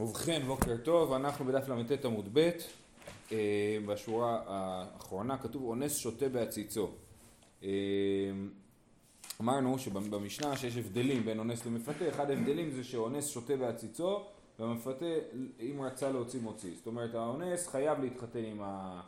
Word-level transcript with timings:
ובכן, 0.00 0.42
בוקר 0.46 0.76
טוב, 0.76 1.12
אנחנו 1.12 1.44
בדף 1.44 1.68
ל"ט 1.68 2.04
עמוד 2.04 2.28
ב', 2.32 2.50
אה, 3.32 3.78
בשורה 3.86 4.40
האחרונה 4.46 5.38
כתוב 5.38 5.62
אונס 5.62 5.96
שותה 5.96 6.28
בעציצו. 6.28 6.90
אה, 7.62 7.68
אמרנו 9.40 9.78
שבמשנה 9.78 10.56
שיש 10.56 10.76
הבדלים 10.76 11.24
בין 11.24 11.38
אונס 11.38 11.66
למפתה, 11.66 12.08
אחד 12.08 12.30
ההבדלים 12.30 12.70
זה 12.70 12.84
שאונס 12.84 13.28
שותה 13.28 13.56
בעציצו 13.56 14.20
והמפתה 14.58 15.04
אם 15.60 15.80
רצה 15.82 16.10
להוציא 16.10 16.40
מוציא. 16.40 16.70
זאת 16.76 16.86
אומרת 16.86 17.14
האונס 17.14 17.68
חייב 17.68 18.00
להתחתן 18.00 18.44
עם, 18.44 18.62
ה... 18.62 19.00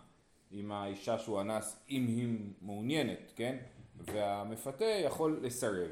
עם 0.51 0.73
האישה 0.73 1.19
שהוא 1.19 1.41
אנס 1.41 1.77
אם 1.91 2.07
היא 2.07 2.39
מעוניינת, 2.63 3.33
כן? 3.37 3.57
והמפתה 3.99 4.85
יכול 4.85 5.39
לסרב. 5.43 5.91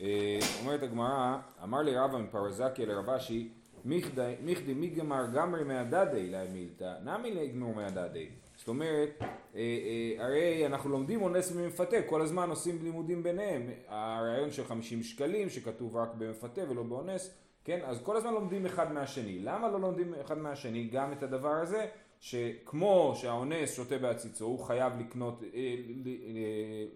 אה, 0.00 0.38
אומרת 0.60 0.82
הגמרא, 0.82 1.38
אמר 1.62 1.82
לי 1.82 1.96
רבא 1.96 2.18
מפרזקיה 2.18 2.86
לרבשי 2.86 3.48
מיכדי 3.86 4.74
מי 4.74 4.86
גמר 4.86 5.26
גמרי 5.34 5.64
מהדדי 5.64 6.30
להמילתא, 6.30 6.94
נמי 7.04 7.34
לגמור 7.34 7.74
מהדדי. 7.74 8.28
זאת 8.56 8.68
אומרת, 8.68 9.10
אה, 9.20 9.26
אה, 9.54 10.24
הרי 10.24 10.66
אנחנו 10.66 10.90
לומדים 10.90 11.22
אונס 11.22 11.52
ומפתה, 11.54 11.96
כל 12.06 12.22
הזמן 12.22 12.50
עושים 12.50 12.78
לימודים 12.82 13.22
ביניהם. 13.22 13.70
הרעיון 13.88 14.50
של 14.50 14.64
50 14.64 15.02
שקלים 15.02 15.50
שכתוב 15.50 15.96
רק 15.96 16.14
במפתה 16.18 16.60
ולא 16.70 16.82
באונס, 16.82 17.34
כן? 17.64 17.80
אז 17.84 18.02
כל 18.02 18.16
הזמן 18.16 18.34
לומדים 18.34 18.66
אחד 18.66 18.92
מהשני. 18.92 19.38
למה 19.38 19.68
לא 19.68 19.80
לומדים 19.80 20.14
אחד 20.14 20.38
מהשני 20.38 20.88
גם 20.92 21.12
את 21.12 21.22
הדבר 21.22 21.54
הזה? 21.54 21.86
שכמו 22.20 23.12
שהאונס 23.16 23.76
שותה 23.76 23.98
בעציצו, 23.98 24.44
הוא 24.44 24.58
חייב 24.58 24.92
לקנות, 25.00 25.42
אה, 25.54 25.74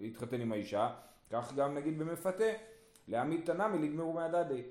להתחתן 0.01 0.41
עם 0.41 0.53
האישה, 0.53 0.91
כך 1.31 1.55
גם 1.55 1.75
נגיד 1.75 1.99
במפתה, 1.99 2.53
להעמיד 3.09 3.41
תנמי 3.45 3.89
לגמרו 3.89 4.13
מהדדי. 4.13 4.63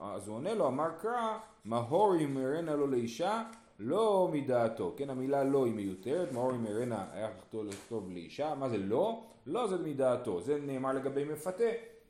אז 0.00 0.28
הוא 0.28 0.36
עונה 0.36 0.54
לו, 0.54 0.68
אמר 0.68 0.88
קרא, 0.98 1.38
מהור 1.64 2.16
ימרנה 2.16 2.76
לו 2.76 2.86
לאישה, 2.86 3.42
לא 3.78 4.30
מדעתו. 4.32 4.94
כן, 4.96 5.10
המילה 5.10 5.44
לא 5.44 5.66
היא 5.66 5.74
מיותרת, 5.74 6.32
מהור 6.32 6.54
ימרנה 6.54 7.06
היה 7.12 7.28
לכתוב, 7.54 8.10
לאישה, 8.10 8.54
מה 8.54 8.68
זה 8.68 8.78
לא? 8.78 9.24
לא 9.46 9.66
זה 9.66 9.78
מדעתו, 9.78 10.40
זה 10.40 10.58
נאמר 10.60 10.92
לגבי 10.92 11.24
מפתה, 11.24 11.64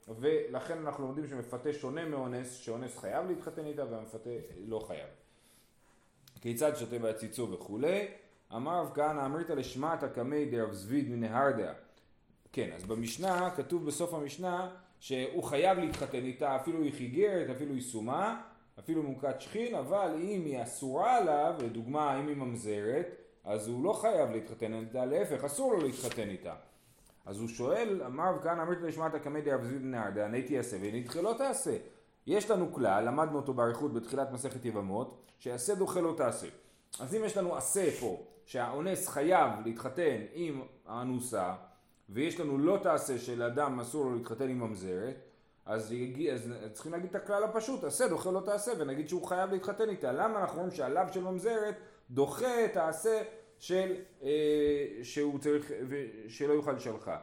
ולכן 0.08 0.78
אנחנו 0.78 1.06
לומדים 1.06 1.27
שמפתה 1.27 1.72
שונה 1.72 2.05
מאונס, 2.05 2.55
שאונס 2.55 2.98
חייב 2.98 3.27
להתחתן 3.27 3.67
איתה 3.67 3.84
והמפתה 3.91 4.30
לא 4.67 4.78
חייב. 4.86 5.08
כיצד 6.41 6.77
שותה 6.77 6.98
בעציצו 6.98 7.50
וכולי, 7.50 8.08
אמר 8.56 8.80
רב 8.80 8.91
כהנא 8.95 9.27
אמרית 9.27 9.50
לשמעת 9.50 10.05
קמי 10.05 10.45
דרב 10.45 10.73
זביד 10.73 11.11
מנהרדע. 11.11 11.73
כן, 12.52 12.70
אז 12.77 12.84
במשנה, 12.84 13.50
כתוב 13.56 13.86
בסוף 13.86 14.14
המשנה 14.14 14.70
שהוא 15.00 15.42
חייב 15.42 15.78
להתחתן 15.78 16.24
איתה, 16.24 16.56
אפילו 16.56 16.82
היא 16.82 16.92
חיגרת, 16.92 17.50
אפילו 17.50 17.74
היא 17.74 17.82
סומה, 17.82 18.41
אפילו 18.78 19.02
מוכת 19.02 19.40
שכין, 19.40 19.74
אבל 19.74 20.14
אם 20.14 20.42
היא 20.44 20.62
אסורה 20.62 21.16
עליו, 21.16 21.55
לדוגמה 21.64 22.20
אם 22.20 22.28
היא 22.28 22.36
ממזרת, 22.36 23.06
אז 23.44 23.68
הוא 23.68 23.84
לא 23.84 23.92
חייב 23.92 24.30
להתחתן 24.30 24.74
איתה, 24.74 25.05
להפך, 25.05 25.44
אסור 25.44 25.72
לו 25.72 25.80
להתחתן 25.80 26.28
איתה. 26.28 26.55
אז 27.27 27.40
הוא 27.40 27.48
שואל, 27.48 28.02
אמר 28.06 28.32
וכאן 28.40 28.60
אמרת 28.60 28.78
לשמעת 28.82 29.14
הקמדיה 29.14 29.55
אבזיד 29.55 29.82
נהרדה, 29.84 30.27
אני 30.27 30.42
תעשה 30.42 30.77
ונדחה 30.80 31.20
לא 31.20 31.34
תעשה. 31.38 31.77
יש 32.27 32.50
לנו 32.50 32.72
כלל, 32.72 33.05
למדנו 33.05 33.36
אותו 33.36 33.55
באריכות 33.55 33.92
בתחילת 33.92 34.33
מסכת 34.33 34.64
יבמות, 34.64 35.22
שעשה 35.38 35.74
דוחה 35.74 36.00
לא 36.00 36.14
תעשה. 36.16 36.46
אז 37.00 37.14
אם 37.14 37.24
יש 37.24 37.36
לנו 37.36 37.56
עשה 37.56 37.90
פה, 38.00 38.22
שהאונס 38.44 39.08
חייב 39.08 39.50
להתחתן 39.64 40.16
עם 40.33 40.62
האנוסה, 40.86 41.55
ויש 42.09 42.41
לנו 42.41 42.59
לא 42.59 42.78
תעשה 42.83 43.19
שלאדם 43.19 43.81
אסור 43.81 44.05
לו 44.05 44.14
להתחתן 44.14 44.48
עם 44.48 44.61
ממזרת, 44.61 45.14
אז, 45.67 45.92
יגיע, 45.92 46.34
אז 46.34 46.53
צריכים 46.73 46.92
להגיד 46.92 47.11
את 47.11 47.14
הכלל 47.14 47.45
הפשוט, 47.45 47.84
עשה 47.84 48.09
דוחה 48.09 48.31
לא 48.31 48.41
תעשה, 48.41 48.73
ונגיד 48.78 49.09
שהוא 49.09 49.27
חייב 49.27 49.51
להתחתן 49.51 49.89
איתה. 49.89 50.12
למה 50.12 50.41
אנחנו 50.41 50.59
אומרים 50.59 50.77
שהלאו 50.77 51.12
של 51.12 51.25
ממזרת 51.25 51.75
דוחה 52.11 52.64
את 52.64 52.77
העשה 52.77 53.23
של, 53.59 53.95
אה, 54.23 54.29
שהוא 55.03 55.39
צריך, 55.39 55.73
שלא 56.29 56.53
יוכל 56.53 56.73
לשלחה. 56.73 57.17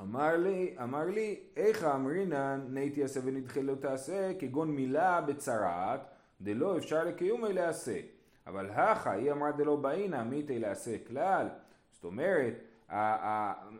אמר 0.00 0.36
לי, 0.36 0.76
אמר 0.82 1.04
לי, 1.04 1.40
איך 1.56 1.84
אמרינן 1.84 2.66
נייתי 2.68 3.04
עשה 3.04 3.20
ונדחה 3.24 3.60
לא 3.60 3.74
תעשה, 3.74 4.32
כגון 4.38 4.70
מילה 4.70 5.20
בצרעת, 5.20 6.00
דלא 6.40 6.78
אפשר 6.78 7.04
לקיום 7.04 7.46
אלה 7.46 7.68
עשה. 7.68 8.00
אבל 8.46 8.70
הכא, 8.70 9.08
היא 9.08 9.32
אמרה 9.32 9.52
דלא 9.52 9.76
באינה, 9.76 10.24
מיתי 10.24 10.58
לעשה 10.58 10.96
כלל. 11.06 11.48
זאת 11.92 12.04
אומרת, 12.04 12.54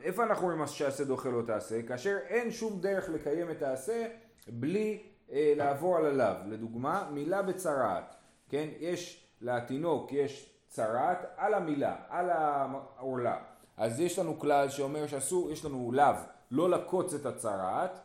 איפה 0.03 0.25
אנחנו 0.25 0.47
רואים 0.47 0.66
שעשה 0.66 1.04
דוחה 1.04 1.28
לא 1.28 1.43
תעשה? 1.47 1.82
כאשר 1.82 2.19
אין 2.28 2.50
שום 2.50 2.81
דרך 2.81 3.09
לקיים 3.09 3.50
את 3.50 3.62
העשה 3.62 4.06
בלי 4.48 5.03
אה, 5.32 5.53
לעבור 5.56 5.97
על 5.97 6.06
הלאו. 6.06 6.34
לדוגמה, 6.47 7.09
מילה 7.12 7.43
בצרעת, 7.43 8.15
כן? 8.49 8.69
יש 8.78 9.26
לתינוק, 9.41 10.12
יש 10.12 10.54
צרעת 10.69 11.26
על 11.37 11.54
המילה, 11.54 11.97
על 12.09 12.31
העורלה. 12.31 13.38
אז 13.76 14.00
יש 14.00 14.19
לנו 14.19 14.38
כלל 14.38 14.69
שאומר 14.69 15.06
שאסור, 15.06 15.50
יש 15.50 15.65
לנו 15.65 15.93
לאו, 15.93 16.15
לא 16.50 16.70
לקוץ 16.70 17.15
את 17.15 17.26
הצרעת, 17.26 18.00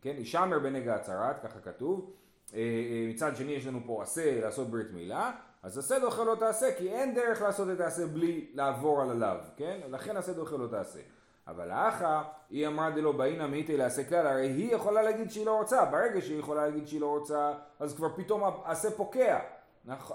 כן? 0.00 0.14
ישמר 0.18 0.58
בנגע 0.58 0.94
הצרעת, 0.94 1.42
ככה 1.42 1.60
כתוב. 1.60 2.12
אה, 2.54 2.58
אה, 2.58 3.06
מצד 3.08 3.36
שני 3.36 3.52
יש 3.52 3.66
לנו 3.66 3.80
פה 3.86 4.02
עשה 4.02 4.40
לעשות 4.40 4.70
ברית 4.70 4.92
מילה, 4.92 5.32
אז 5.64 5.78
הסדר 5.78 6.08
אחר 6.08 6.24
לא 6.24 6.34
תעשה, 6.34 6.74
כי 6.78 6.90
אין 6.90 7.14
דרך 7.14 7.42
לעשות 7.42 7.68
את 7.72 7.80
העשה 7.80 8.06
בלי 8.06 8.50
לעבור 8.54 9.02
על 9.02 9.10
הלאו, 9.10 9.38
כן? 9.56 9.80
לכן 9.90 10.16
הסדר 10.16 10.42
אחר 10.42 10.56
לא 10.56 10.66
תעשה. 10.66 10.98
אבל 11.46 11.70
האחה, 11.70 12.22
היא 12.50 12.66
אמרה 12.66 12.90
דלא 12.90 13.12
באינא 13.12 13.46
מאיתי 13.46 13.76
לעשה 13.76 14.04
כלל, 14.04 14.26
הרי 14.26 14.46
היא 14.48 14.74
יכולה 14.74 15.02
להגיד 15.02 15.30
שהיא 15.30 15.46
לא 15.46 15.58
רוצה, 15.58 15.84
ברגע 15.84 16.20
שהיא 16.20 16.38
יכולה 16.38 16.66
להגיד 16.66 16.88
שהיא 16.88 17.00
לא 17.00 17.06
רוצה, 17.06 17.52
אז 17.78 17.96
כבר 17.96 18.08
פתאום 18.16 18.42
העשה 18.44 18.90
פוקע, 18.90 19.38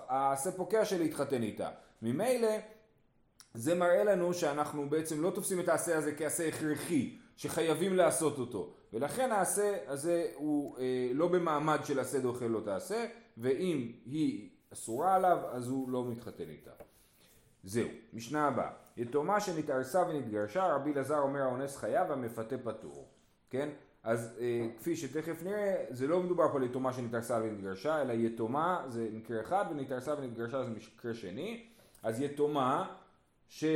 העשה 0.07 0.51
פוקע 0.51 0.85
של 0.85 0.97
להתחתן 0.99 1.43
איתה. 1.43 1.69
ממילא, 2.01 2.51
זה 3.53 3.75
מראה 3.75 4.03
לנו 4.03 4.33
שאנחנו 4.33 4.89
בעצם 4.89 5.21
לא 5.21 5.29
תופסים 5.29 5.59
את 5.59 5.69
העשה 5.69 5.97
הזה 5.97 6.15
כעשה 6.15 6.47
הכרחי, 6.47 7.17
שחייבים 7.37 7.95
לעשות 7.95 8.39
אותו. 8.39 8.73
ולכן 8.93 9.31
העשה 9.31 9.77
הזה 9.87 10.27
הוא 10.35 10.77
אה, 10.77 10.83
לא 11.13 11.27
במעמד 11.27 11.79
של 11.83 11.99
עשה 11.99 12.19
דוחה 12.19 12.47
לא 12.47 12.61
תעשה, 12.65 13.05
ואם 13.37 13.91
היא 14.05 14.49
אסורה 14.73 15.15
עליו, 15.15 15.37
אז 15.51 15.67
הוא 15.67 15.89
לא 15.89 16.05
מתחתן 16.05 16.49
איתה. 16.49 16.71
זהו, 17.63 17.87
משנה 18.13 18.47
הבאה. 18.47 18.71
יתומה 18.97 19.39
שנתארסה 19.39 20.03
ונתגרשה, 20.09 20.75
רבי 20.75 20.93
אלעזר 20.93 21.19
אומר 21.19 21.41
האונס 21.41 21.77
חייב 21.77 22.09
והמפתה 22.09 22.57
פטור. 22.57 23.07
כן? 23.49 23.69
אז 24.03 24.37
אה, 24.39 24.67
כפי 24.77 24.95
שתכף 24.95 25.43
נראה, 25.43 25.85
זה 25.89 26.07
לא 26.07 26.23
מדובר 26.23 26.51
פה 26.51 26.57
על 26.57 26.63
יתומה 26.63 26.93
שנתארסה 26.93 27.39
ונתגרשה, 27.43 28.01
אלא 28.01 28.13
יתומה 28.13 28.85
זה 28.87 29.09
מקרה 29.13 29.41
אחד 29.41 29.65
ונתארסה 29.71 30.15
ונתגרשה 30.17 30.63
זה 30.63 30.69
מקרה 30.69 31.13
שני. 31.13 31.65
אז 32.03 32.21
יתומה, 32.21 32.95
ש... 33.49 33.63
אה, 33.63 33.69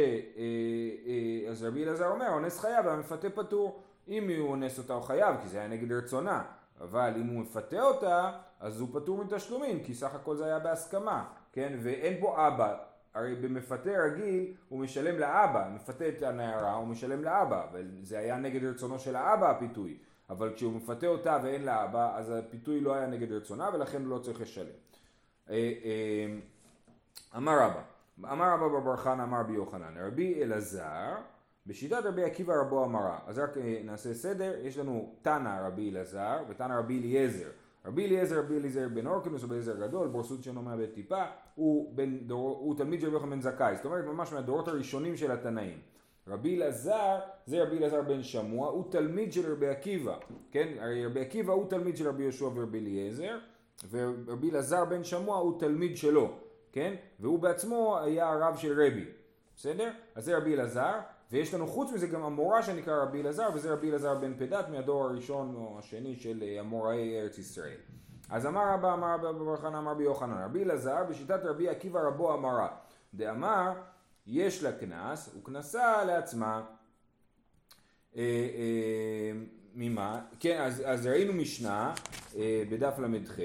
אה, 1.05 1.51
אז 1.51 1.63
רבי 1.63 1.83
אלעזר 1.83 2.07
אומר 2.07 2.25
האונס 2.25 2.59
חייב 2.59 2.85
והמפתה 2.85 3.29
פטור. 3.29 3.83
אם 4.07 4.29
הוא 4.39 4.49
אונס 4.49 4.77
אותה 4.77 4.93
הוא 4.93 5.01
חייב, 5.01 5.35
כי 5.41 5.47
זה 5.47 5.59
היה 5.59 5.67
נגד 5.67 5.91
רצונה. 5.91 6.43
אבל 6.83 7.13
אם 7.15 7.27
הוא 7.27 7.41
מפתה 7.41 7.81
אותה, 7.81 8.31
אז 8.59 8.79
הוא 8.79 8.89
פטור 8.93 9.23
מתשלומים, 9.23 9.83
כי 9.83 9.93
סך 9.93 10.15
הכל 10.15 10.35
זה 10.35 10.45
היה 10.45 10.59
בהסכמה, 10.59 11.25
כן? 11.51 11.79
ואין 11.83 12.21
פה 12.21 12.47
אבא. 12.47 12.77
הרי 13.13 13.35
במפתה 13.35 13.89
רגיל 14.05 14.53
הוא 14.69 14.79
משלם 14.79 15.19
לאבא, 15.19 15.69
מפתה 15.75 16.07
את 16.07 16.23
הנערה 16.23 16.73
הוא 16.73 16.87
משלם 16.87 17.23
לאבא, 17.23 17.67
וזה 17.73 18.19
היה 18.19 18.37
נגד 18.37 18.63
רצונו 18.63 18.99
של 18.99 19.15
האבא 19.15 19.51
הפיתוי. 19.51 19.97
אבל 20.29 20.53
כשהוא 20.55 20.73
מפתה 20.73 21.07
אותה 21.07 21.39
ואין 21.43 21.63
לה 21.63 21.83
אבא, 21.83 22.17
אז 22.17 22.29
הפיתוי 22.29 22.81
לא 22.81 22.93
היה 22.93 23.07
נגד 23.07 23.31
רצונה 23.31 23.69
ולכן 23.73 24.01
הוא 24.01 24.09
לא 24.09 24.19
צריך 24.19 24.41
לשלם. 24.41 24.65
אה, 25.49 25.55
אה, 25.55 26.25
אמר 27.37 27.59
רבא, 27.59 27.81
אמר 28.33 28.53
רבא 28.53 28.79
בר 28.79 28.97
חנא 28.97 29.23
אמר 29.23 29.43
בי 29.43 29.53
יוחנן, 29.53 29.97
רבי 29.97 30.43
אלעזר 30.43 31.15
בשיטת 31.67 32.01
רבי 32.05 32.23
עקיבא 32.23 32.53
רבו 32.61 32.85
אמרה, 32.85 33.19
אז 33.27 33.39
רק 33.39 33.57
אה, 33.57 33.81
נעשה 33.83 34.13
סדר, 34.13 34.53
יש 34.63 34.77
לנו 34.77 35.13
תנא 35.21 35.67
רבי 35.67 35.89
אלעזר 35.89 36.43
ותנא 36.49 36.73
רבי 36.73 36.99
אליעזר. 36.99 37.49
רבי 37.85 38.05
אליעזר 38.05 38.39
רבי 38.39 38.57
אליעזר 38.57 38.87
בן 38.93 39.07
אורקינוס 39.07 39.43
רבי 39.43 39.53
אליעזר 39.53 39.87
גדול, 39.87 40.07
בורסות 40.07 40.43
שאינו 40.43 40.61
מהבית 40.61 40.93
טיפה, 40.93 41.23
הוא, 41.55 41.95
בן 41.95 42.17
דור, 42.17 42.57
הוא 42.57 42.77
תלמיד 42.77 43.01
של 43.01 43.07
רבי 43.07 43.15
יוחנן 43.15 43.29
בן 43.29 43.41
זכאי, 43.41 43.75
זאת 43.75 43.85
אומרת 43.85 44.05
ממש 44.05 44.33
מהדורות 44.33 44.67
הראשונים 44.67 45.17
של 45.17 45.31
התנאים. 45.31 45.77
רבי 46.27 46.55
אלעזר 46.55 47.19
זה 47.45 47.63
רבי 47.63 47.77
אלעזר 47.77 48.01
בן 48.01 48.23
שמוע, 48.23 48.69
הוא 48.69 48.91
תלמיד 48.91 49.33
של 49.33 49.51
רבי 49.51 49.67
עקיבא, 49.67 50.17
כן? 50.51 50.73
הרי 50.79 51.05
רבי 51.05 51.21
עקיבא 51.21 51.53
הוא 51.53 51.69
תלמיד 51.69 51.97
של 51.97 52.07
רבי 52.07 52.23
יהושע 52.23 52.45
ורבי 52.45 52.79
אליעזר, 52.79 53.37
ורבי 53.89 54.49
אלעזר 54.51 54.85
בן 54.85 55.03
שמוע 55.03 55.37
הוא 55.37 55.59
תלמיד 55.59 55.97
שלו, 55.97 56.31
כן? 56.71 56.95
והוא 57.19 57.39
בעצמו 57.39 57.99
היה 57.99 58.29
הרב 58.29 58.55
של 58.55 58.81
רבי, 58.81 59.05
בסדר? 59.55 59.91
אז 60.15 60.25
זה 60.25 60.37
רבי 60.37 60.53
אלעזר, 60.53 60.99
ויש 61.33 61.53
לנו 61.53 61.67
חוץ 61.67 61.91
מזה 61.91 62.07
גם 62.07 62.23
המורה 62.23 62.63
שנקרא 62.63 63.03
רבי 63.03 63.21
אלעזר, 63.21 63.49
וזה 63.53 63.73
רבי 63.73 63.89
אלעזר 63.89 64.15
בן 64.15 64.33
פדת 64.37 64.69
מהדור 64.69 65.03
הראשון 65.03 65.55
או 65.55 65.79
השני 65.79 66.15
של 66.15 66.43
אה, 66.43 66.59
אמוראי 66.59 67.21
ארץ 67.21 67.37
ישראל. 67.37 67.77
אז 68.29 68.45
אמר 68.45 68.73
רבא 68.73 68.93
אמר 68.93 69.13
רבא 69.13 69.31
בברכה 69.31 69.67
אמר 69.67 69.91
רבי 69.91 70.03
יוחנן, 70.03 70.43
רבי 70.45 70.63
אלעזר 70.63 71.03
בשיטת 71.09 71.39
רבי 71.43 71.69
עקיבא 71.69 71.99
רבו 71.99 72.33
אמרה, 72.33 72.67
דאמר 73.13 73.73
יש 74.27 74.63
לה 74.63 74.71
קנס 74.71 75.35
וקנסה 75.37 76.05
לעצמה 76.05 76.65
אה, 78.15 78.21
אה, 78.21 79.31
ממה? 79.75 80.21
כן, 80.39 80.61
אז, 80.61 81.07
ראינו 81.07 81.33
משנה 81.33 81.93
בדף 82.69 82.99
ל"ח 82.99 83.39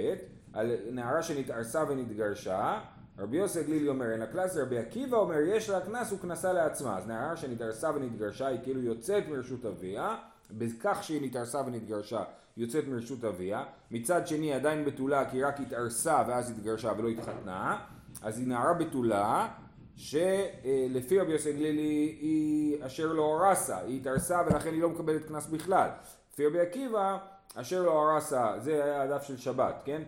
על 0.53 0.77
נערה 0.91 1.23
שנתארסה 1.23 1.85
ונתגרשה, 1.89 2.81
רבי 3.19 3.37
יוסי 3.37 3.63
גלילי 3.63 3.89
אומר 3.89 4.11
אין 4.11 4.21
לה 4.21 4.27
קנס, 4.27 4.57
רבי 4.57 4.79
עקיבא 4.79 5.17
אומר 5.17 5.39
יש 5.39 5.71
לה 5.71 5.81
קנס 5.81 6.13
וקנסה 6.13 6.53
לעצמה. 6.53 6.99
אז 6.99 7.07
נערה 7.07 7.37
שנתארסה 7.37 7.91
ונתגרשה 7.95 8.47
היא 8.47 8.59
כאילו 8.63 8.83
יוצאת 8.83 9.29
מרשות 9.29 9.65
אביה, 9.65 10.17
בכך 10.51 10.99
שהיא 11.03 11.23
נתארסה 11.23 11.61
ונתגרשה 11.67 12.23
יוצאת 12.57 12.85
מרשות 12.89 13.25
אביה, 13.25 13.65
מצד 13.91 14.27
שני 14.27 14.55
עדיין 14.55 14.85
בתולה 14.85 15.31
כי 15.31 15.43
רק 15.43 15.61
התארסה 15.61 16.23
ואז 16.29 16.51
התגרשה 16.51 16.93
ולא 16.99 17.09
התחתנה, 17.09 17.79
אז 18.23 18.39
היא 18.39 18.49
נערה 18.49 18.75
בתולה 18.75 19.49
שלפי 19.97 21.21
רבי 21.21 21.33
יוסי 21.33 21.53
גלילי 21.53 22.17
היא 22.21 22.87
אשר 22.87 23.13
לא 23.13 23.23
הרסה, 23.23 23.79
היא 23.79 24.01
התארסה 24.01 24.43
ולכן 24.47 24.71
היא 24.71 24.83
לא 24.83 24.89
מקבלת 24.89 25.25
קנס 25.25 25.47
בכלל. 25.47 25.89
לפי 26.33 26.47
רבי 26.47 26.61
עקיבא 26.61 27.19
אשר 27.55 27.83
לא 27.83 27.91
הרסה, 27.91 28.53
זה 28.59 28.85
היה 28.85 29.03
הדף 29.03 29.23
של 29.23 29.37
שבת, 29.37 29.83
כן? 29.85 30.03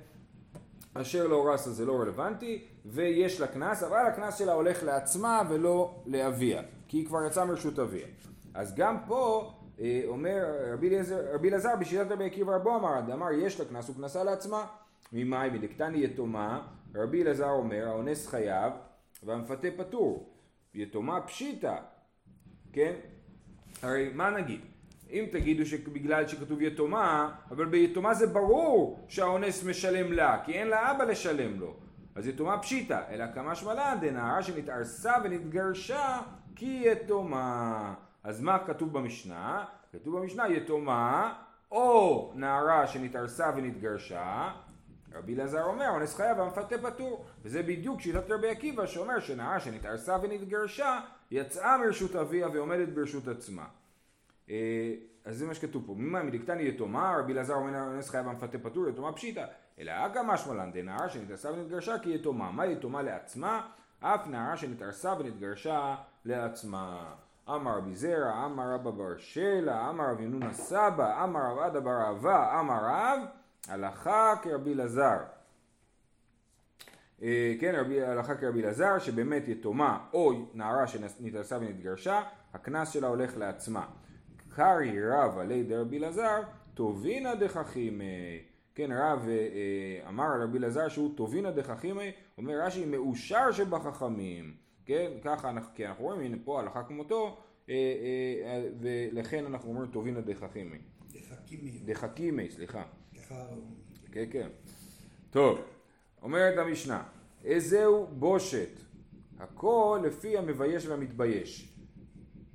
אשר 0.94 1.26
לא 1.26 1.52
רסה 1.52 1.70
זה 1.70 1.87
לא 1.87 2.00
רלוונטי, 2.00 2.64
ויש 2.87 3.40
לה 3.40 3.46
קנס, 3.46 3.82
אבל 3.82 4.06
הקנס 4.06 4.38
שלה 4.38 4.52
הולך 4.52 4.82
לעצמה 4.82 5.42
ולא 5.50 6.02
לאביה, 6.06 6.62
כי 6.88 6.96
היא 6.96 7.06
כבר 7.06 7.26
יצאה 7.26 7.44
מרשות 7.44 7.78
אביה. 7.78 8.06
אז 8.54 8.75
גם 8.75 8.96
פה 9.06 9.52
אה, 9.81 10.02
אומר 10.06 10.44
רבי 11.34 11.48
אלעזר 11.48 11.76
בשיטת 11.76 12.10
רבי 12.10 12.25
עקיבא 12.25 12.54
רבו 12.54 12.76
אמר, 12.76 13.00
דאמר 13.06 13.32
יש 13.32 13.60
לה 13.60 13.66
קנס 13.66 13.90
וקנסה 13.90 14.25
לעצמה, 14.25 14.66
ממאי 15.12 15.50
מדקתני 15.50 16.04
יתומה, 16.04 16.66
רבי 16.94 17.22
אלעזר 17.22 17.50
אומר 17.50 17.88
האונס 17.88 18.26
חייב 18.26 18.72
והמפתה 19.22 19.69
פטור, 19.76 20.34
יתומה 20.75 21.20
פשיטה, 21.20 21.76
כן? 22.72 22.92
הרי 23.82 24.10
מה 24.14 24.31
נגיד? 24.31 24.60
אם 25.12 25.24
תגידו 25.30 25.66
שבגלל 25.66 26.28
שכתוב 26.28 26.62
יתומה, 26.62 27.32
אבל 27.50 27.64
ביתומה 27.64 28.14
זה 28.14 28.26
ברור 28.26 29.06
שהאונס 29.08 29.64
משלם 29.64 30.12
לה, 30.12 30.38
כי 30.44 30.52
אין 30.52 30.68
לה 30.68 30.90
אבא 30.90 31.04
לשלם 31.04 31.60
לו. 31.60 31.76
אז 32.14 32.26
יתומה 32.26 32.58
פשיטה, 32.58 33.00
אלא 33.10 33.24
כמה 33.34 33.54
שמלן 33.54 33.98
דנערה 34.00 34.42
שנתארסה 34.42 35.12
ונתגרשה 35.24 36.18
כי 36.56 36.82
יתומה. 36.84 37.94
אז 38.24 38.40
מה 38.40 38.58
כתוב 38.66 38.92
במשנה? 38.92 39.64
כתוב 39.92 40.18
במשנה 40.18 40.48
יתומה 40.48 41.34
או 41.70 42.32
נערה 42.34 42.86
שנתארסה 42.86 43.50
ונתגרשה 43.56 44.52
רבי 45.14 45.34
אלעזר 45.34 45.64
אומר 45.64 45.88
אונס 45.88 46.14
חייב 46.14 46.38
והמפתה 46.38 46.78
פטור 46.78 47.24
וזה 47.42 47.62
בדיוק 47.62 48.00
שיטת 48.00 48.30
רבי 48.30 48.48
עקיבא 48.48 48.86
שאומר 48.86 49.20
שנערה 49.20 49.60
שנתארסה 49.60 50.16
ונתגרשה 50.22 51.00
יצאה 51.30 51.78
מרשות 51.78 52.16
אביה 52.16 52.48
ועומדת 52.48 52.88
ברשות 52.88 53.28
עצמה 53.28 53.64
אז 55.25 55.38
זה 55.38 55.47
מה 55.47 55.55
שכתוב 55.55 55.82
פה, 55.87 55.94
ממה 55.97 56.23
מדקתני 56.23 56.62
יתומה, 56.62 57.17
רבי 57.19 57.32
אלעזר 57.32 57.55
אומר 57.55 57.81
אונס 57.81 58.11
חייב 58.11 58.29
המפתה 58.29 58.58
פטור, 58.58 58.88
יתומה 58.88 59.12
פשיטא, 59.12 59.44
אלא 59.79 59.93
אגה 60.06 60.23
משמלן 60.23 60.73
דנערה 60.73 61.08
שנתערסה 61.08 61.50
ונתגרשה 61.50 61.99
כי 61.99 62.14
יתומה, 62.14 62.50
מה 62.50 62.67
יתומה 62.67 63.02
לעצמה? 63.02 63.69
אף 64.00 64.26
נערה 64.26 64.56
שנתערסה 64.56 65.14
ונתגרשה 65.19 65.97
לעצמה. 66.25 67.14
אמר 67.49 67.76
רבי 67.76 67.94
זרע, 67.94 68.44
אמר 68.47 68.75
רבא 68.75 68.91
בר 68.91 69.17
שלה, 69.19 69.91
אמר 69.91 70.05
רבי 70.11 70.26
נונה 70.26 70.52
סבא, 70.52 71.25
אמר 71.25 71.41
רב 71.41 71.58
עדה 71.58 71.81
בר 71.81 72.00
אהבה, 72.00 72.61
אמר 72.61 72.79
רב, 72.85 73.20
הלכה 73.69 74.35
כרבי 74.43 74.73
אלעזר. 74.73 75.19
אה, 77.23 77.55
כן, 77.61 77.75
הלכה 78.06 78.35
כרבי 78.35 78.62
אלעזר, 78.62 78.99
שבאמת 78.99 79.49
יתומה 79.49 79.99
או 80.12 80.32
נערה 80.55 80.87
שנתערסה 80.87 81.56
ונתגרשה, 81.56 82.23
הקנס 82.55 82.91
שלה 82.91 83.08
הולך 83.08 83.37
לעצמה. 83.37 83.87
קרי 84.60 85.10
רב 85.10 85.38
עלי 85.38 85.62
דרבי 85.62 85.98
אלעזר, 85.98 86.40
טובינא 86.74 87.34
דחכימי. 87.34 88.38
כן, 88.74 88.90
רב 88.92 89.28
אה, 89.28 89.32
אה, 89.32 90.08
אמר 90.08 90.24
על 90.24 90.42
רבי 90.42 90.58
אלעזר 90.58 90.88
שהוא 90.88 91.16
טובינא 91.16 91.50
דחכימי, 91.50 92.10
אומר 92.38 92.60
רש"י 92.60 92.84
מאושר 92.84 93.52
שבחכמים. 93.52 94.54
כן, 94.86 95.10
ככה 95.24 95.50
אנחנו, 95.50 95.74
כי 95.74 95.86
אנחנו 95.86 96.04
רואים, 96.04 96.20
הנה 96.20 96.36
פה 96.44 96.60
הלכה 96.60 96.82
כמותו, 96.82 97.38
אה, 97.68 97.74
ולכן 98.80 99.46
אנחנו 99.46 99.68
אומרים 99.68 99.90
טובינא 99.90 100.20
דחכימי. 100.20 100.78
דחכימי. 101.12 101.70
דחכימי, 101.84 102.50
סליחה. 102.50 102.82
כן, 104.12 104.24
כן. 104.30 104.48
טוב, 105.30 105.60
אומרת 106.22 106.58
המשנה, 106.58 107.02
איזהו 107.44 108.06
בושת? 108.06 108.80
הכל 109.38 110.00
לפי 110.04 110.38
המבייש 110.38 110.86
והמתבייש. 110.86 111.70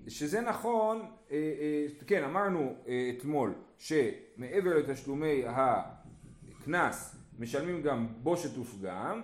שזה 0.08 0.42
נכון, 0.42 1.06
אה, 1.32 1.36
אה, 1.36 1.86
כן 2.08 2.24
אמרנו 2.24 2.74
אה, 2.88 3.12
אתמול 3.18 3.54
שמעבר 3.78 4.78
לתשלומי 4.78 5.44
הקנס 5.48 7.16
משלמים 7.40 7.82
גם 7.82 8.08
בושת 8.24 8.58
ופגם, 8.58 9.22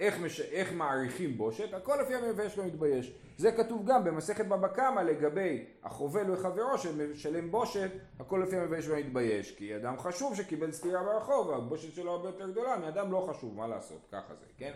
איך, 0.00 0.20
מש... 0.20 0.40
איך 0.40 0.72
מעריכים 0.72 1.36
בושת, 1.36 1.74
הכל 1.74 1.98
לפי 2.02 2.14
המבייש 2.14 2.58
והמתבייש. 2.58 3.12
זה 3.38 3.52
כתוב 3.52 3.86
גם 3.86 4.04
במסכת 4.04 4.46
בבא 4.46 4.68
קמא 4.68 5.00
לגבי 5.00 5.64
החובל 5.82 6.30
וחברו 6.30 6.78
שמשלם 6.78 7.50
בושת, 7.50 7.90
הכל 8.18 8.42
לפי 8.46 8.56
המבייש 8.56 8.88
והמתבייש. 8.88 9.56
כי 9.56 9.76
אדם 9.76 9.98
חשוב 9.98 10.34
שקיבל 10.34 10.72
סטירה 10.72 11.02
ברחוב, 11.02 11.50
הבושת 11.50 11.94
שלו 11.94 12.10
הרבה 12.10 12.28
יותר 12.28 12.50
גדולה 12.50 12.76
מאדם 12.78 13.12
לא 13.12 13.28
חשוב, 13.30 13.54
מה 13.56 13.66
לעשות, 13.66 14.00
ככה 14.12 14.34
זה, 14.34 14.46
כן? 14.58 14.72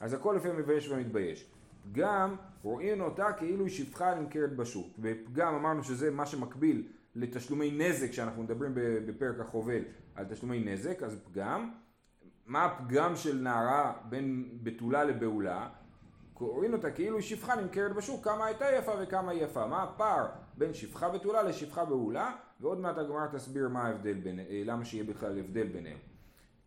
אז 0.00 0.14
הכל 0.14 0.34
לפי 0.38 0.48
המבייש 0.48 0.88
והמתבייש. 0.88 1.57
פגם 1.92 2.36
רואים 2.62 3.00
אותה 3.00 3.32
כאילו 3.32 3.64
היא 3.64 3.72
שפחה 3.72 4.14
נמכרת 4.14 4.56
בשוק. 4.56 4.86
ופגם 4.98 5.54
אמרנו 5.54 5.84
שזה 5.84 6.10
מה 6.10 6.26
שמקביל 6.26 6.88
לתשלומי 7.14 7.70
נזק 7.70 8.12
שאנחנו 8.12 8.42
מדברים 8.42 8.72
בפרק 9.06 9.40
החובל 9.40 9.82
על 10.14 10.24
תשלומי 10.24 10.64
נזק, 10.64 11.02
אז 11.02 11.16
פגם. 11.24 11.70
מה 12.46 12.64
הפגם 12.64 13.16
של 13.16 13.38
נערה 13.38 13.92
בין 14.08 14.58
בתולה 14.62 15.04
לבעולה? 15.04 15.68
קוראים 16.34 16.72
אותה 16.72 16.90
כאילו 16.90 17.16
היא 17.16 17.24
שפחה 17.24 17.56
נמכרת 17.60 17.92
בשוק, 17.92 18.24
כמה 18.24 18.46
הייתה 18.46 18.64
יפה 18.78 18.92
וכמה 19.02 19.30
היא 19.30 19.44
יפה. 19.44 19.66
מה 19.66 19.82
הפער 19.82 20.26
בין 20.58 20.74
שפחה 20.74 21.08
בתולה 21.08 21.42
לשפחה 21.42 21.84
בעולה? 21.84 22.36
ועוד 22.60 22.80
מעט 22.80 22.98
הגמרא 22.98 23.26
תסביר 23.26 23.68
מה 23.68 23.82
ההבדל 23.82 24.14
בין, 24.14 24.38
למה 24.64 24.84
שיהיה 24.84 25.04
בכלל 25.04 25.38
הבדל 25.38 25.66
ביניהם. 25.66 25.98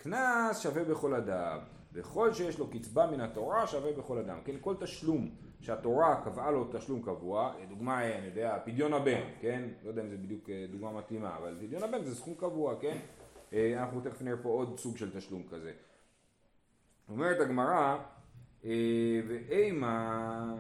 קנס 0.03 0.59
שווה 0.59 0.83
בכל 0.83 1.13
אדם. 1.15 1.59
וכל 1.93 2.33
שיש 2.33 2.59
לו 2.59 2.67
קצבה 2.69 3.07
מן 3.11 3.21
התורה 3.21 3.67
שווה 3.67 3.91
בכל 3.93 4.17
אדם. 4.17 4.37
כן, 4.45 4.55
כל 4.61 4.75
תשלום 4.79 5.29
שהתורה 5.59 6.21
קבעה 6.25 6.51
לו 6.51 6.69
תשלום 6.71 7.01
קבוע, 7.01 7.53
דוגמה, 7.69 8.17
אני 8.17 8.25
יודע, 8.25 8.57
פדיון 8.65 8.93
הבן, 8.93 9.21
כן? 9.41 9.69
לא 9.83 9.89
יודע 9.89 10.01
אם 10.01 10.09
זה 10.09 10.17
בדיוק 10.17 10.49
אה, 10.49 10.65
דוגמה 10.71 10.91
מתאימה, 10.91 11.37
אבל 11.37 11.55
פדיון 11.59 11.83
הבן 11.83 12.03
זה 12.03 12.15
סכום 12.15 12.33
קבוע, 12.35 12.75
כן? 12.81 12.97
אה, 13.53 13.73
אנחנו 13.81 14.01
תכף 14.01 14.21
נראה 14.21 14.37
פה 14.37 14.49
עוד 14.49 14.79
סוג 14.79 14.97
של 14.97 15.17
תשלום 15.17 15.43
כזה. 15.49 15.71
אומרת 17.09 17.39
הגמרא, 17.39 17.97
אה, 18.65 18.71
ואימה 19.27 20.55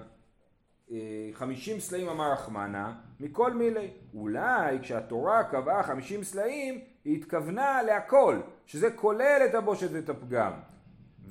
חמישים 1.33 1.79
סלעים 1.79 2.09
אמר 2.09 2.31
רחמנה 2.31 2.99
מכל 3.19 3.53
מילי. 3.53 3.91
אולי 4.13 4.79
כשהתורה 4.81 5.43
קבעה 5.43 5.83
חמישים 5.83 6.23
סלעים 6.23 6.81
היא 7.05 7.17
התכוונה 7.17 7.81
להכל, 7.83 8.39
שזה 8.65 8.91
כולל 8.91 9.41
את 9.49 9.55
הבושת 9.55 9.87
ואת 9.91 10.09
הפגם. 10.09 10.51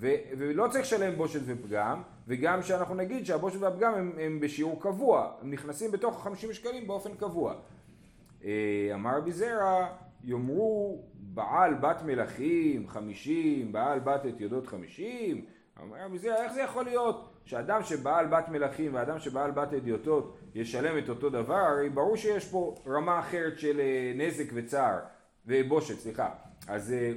ו- 0.00 0.14
ולא 0.38 0.68
צריך 0.70 0.84
לשלם 0.84 1.16
בושת 1.16 1.40
ופגם, 1.46 2.02
וגם 2.28 2.62
שאנחנו 2.62 2.94
נגיד 2.94 3.26
שהבושת 3.26 3.60
והפגם 3.60 3.94
הם, 3.94 4.12
הם 4.20 4.40
בשיעור 4.40 4.82
קבוע, 4.82 5.32
הם 5.40 5.50
נכנסים 5.50 5.90
בתוך 5.90 6.26
ה-50 6.26 6.52
שקלים 6.52 6.86
באופן 6.86 7.14
קבוע. 7.14 7.54
אה, 8.44 8.90
אמר 8.94 9.18
רבי 9.18 9.32
זרע, 9.32 9.86
יאמרו 10.24 11.02
בעל 11.14 11.74
בת 11.74 12.02
מלכים 12.02 12.88
50, 12.88 13.72
בעל 13.72 13.98
בת 13.98 14.26
את 14.26 14.40
יודות 14.40 14.66
50, 14.66 15.44
אמר 15.82 15.96
רבי 16.04 16.18
זרע, 16.18 16.44
איך 16.44 16.52
זה 16.52 16.60
יכול 16.62 16.84
להיות 16.84 17.30
שאדם 17.44 17.82
שבעל 17.82 18.26
בת 18.26 18.48
מלכים 18.48 18.94
ואדם 18.94 19.18
שבעל 19.18 19.50
בת 19.50 19.72
אדיוטות 19.72 20.38
ישלם 20.54 20.98
את 20.98 21.08
אותו 21.08 21.30
דבר? 21.30 21.54
הרי 21.54 21.88
ברור 21.88 22.16
שיש 22.16 22.48
פה 22.48 22.74
רמה 22.86 23.18
אחרת 23.18 23.58
של 23.58 23.80
אה, 23.80 24.12
נזק 24.16 24.50
וצער, 24.54 24.98
ובושת, 25.47 25.99
סליחה. 25.99 26.30
אז 26.68 26.92
אה, 26.92 27.12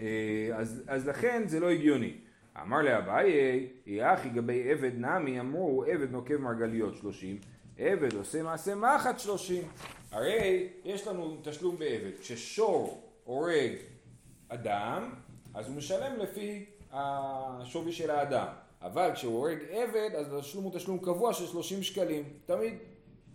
אה, 0.00 0.56
אז, 0.56 0.82
אז 0.86 1.08
לכן 1.08 1.42
זה 1.46 1.60
לא 1.60 1.70
הגיוני. 1.70 2.12
אמר 2.62 2.82
לאביי, 2.82 3.30
יהיה 3.86 4.14
אחי 4.14 4.28
גבי 4.28 4.72
עבד 4.72 4.92
נמי, 4.94 5.40
אמרו 5.40 5.84
עבד 5.84 6.10
נוקב 6.10 6.36
מרגליות 6.36 6.96
שלושים, 6.96 7.38
עבד 7.78 8.14
עושה 8.14 8.42
מעשה 8.42 8.74
מחט 8.74 9.18
שלושים. 9.18 9.62
הרי 10.10 10.68
יש 10.84 11.06
לנו 11.06 11.36
תשלום 11.42 11.78
בעבד, 11.78 12.18
כששור 12.20 13.02
הורג 13.24 13.72
אדם, 14.48 15.14
אז 15.54 15.68
הוא 15.68 15.76
משלם 15.76 16.16
לפי 16.18 16.64
השווי 16.92 17.92
של 17.92 18.10
האדם. 18.10 18.46
אבל 18.82 19.10
כשהוא 19.14 19.32
הורג 19.32 19.58
עבד, 19.70 20.10
אז 20.14 20.32
התשלום 20.32 20.64
הוא 20.64 20.72
תשלום 20.74 20.98
קבוע 20.98 21.34
של 21.34 21.46
30 21.46 21.82
שקלים. 21.82 22.24
תמיד 22.46 22.74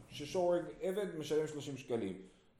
כששור 0.09 0.43
הורג 0.43 0.65
עבד 0.81 1.15
משלם 1.19 1.47
30 1.47 1.77
שקלים. 1.77 2.13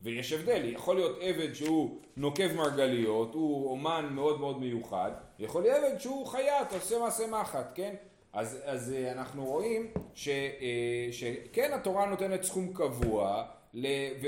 ויש 0.03 0.33
הבדל, 0.33 0.65
יכול 0.65 0.95
להיות 0.95 1.17
עבד 1.22 1.53
שהוא 1.53 1.98
נוקב 2.17 2.53
מרגליות, 2.55 3.33
הוא 3.33 3.72
אומן 3.72 4.10
מאוד 4.12 4.39
מאוד 4.39 4.60
מיוחד, 4.60 5.12
יכול 5.39 5.62
להיות 5.62 5.77
עבד 5.83 6.00
שהוא 6.00 6.27
חייט, 6.27 6.74
עושה 6.74 7.00
מעשה 7.00 7.27
מחט, 7.27 7.72
כן? 7.75 7.95
אז, 8.33 8.62
אז 8.65 8.93
אה, 8.93 9.12
אנחנו 9.12 9.45
רואים 9.45 9.91
ש, 10.13 10.27
אה, 10.29 11.07
שכן 11.12 11.74
התורה 11.74 12.05
נותנת 12.05 12.43
סכום 12.43 12.74
קבוע 12.74 13.43
ל, 13.74 13.88
ו, 14.22 14.27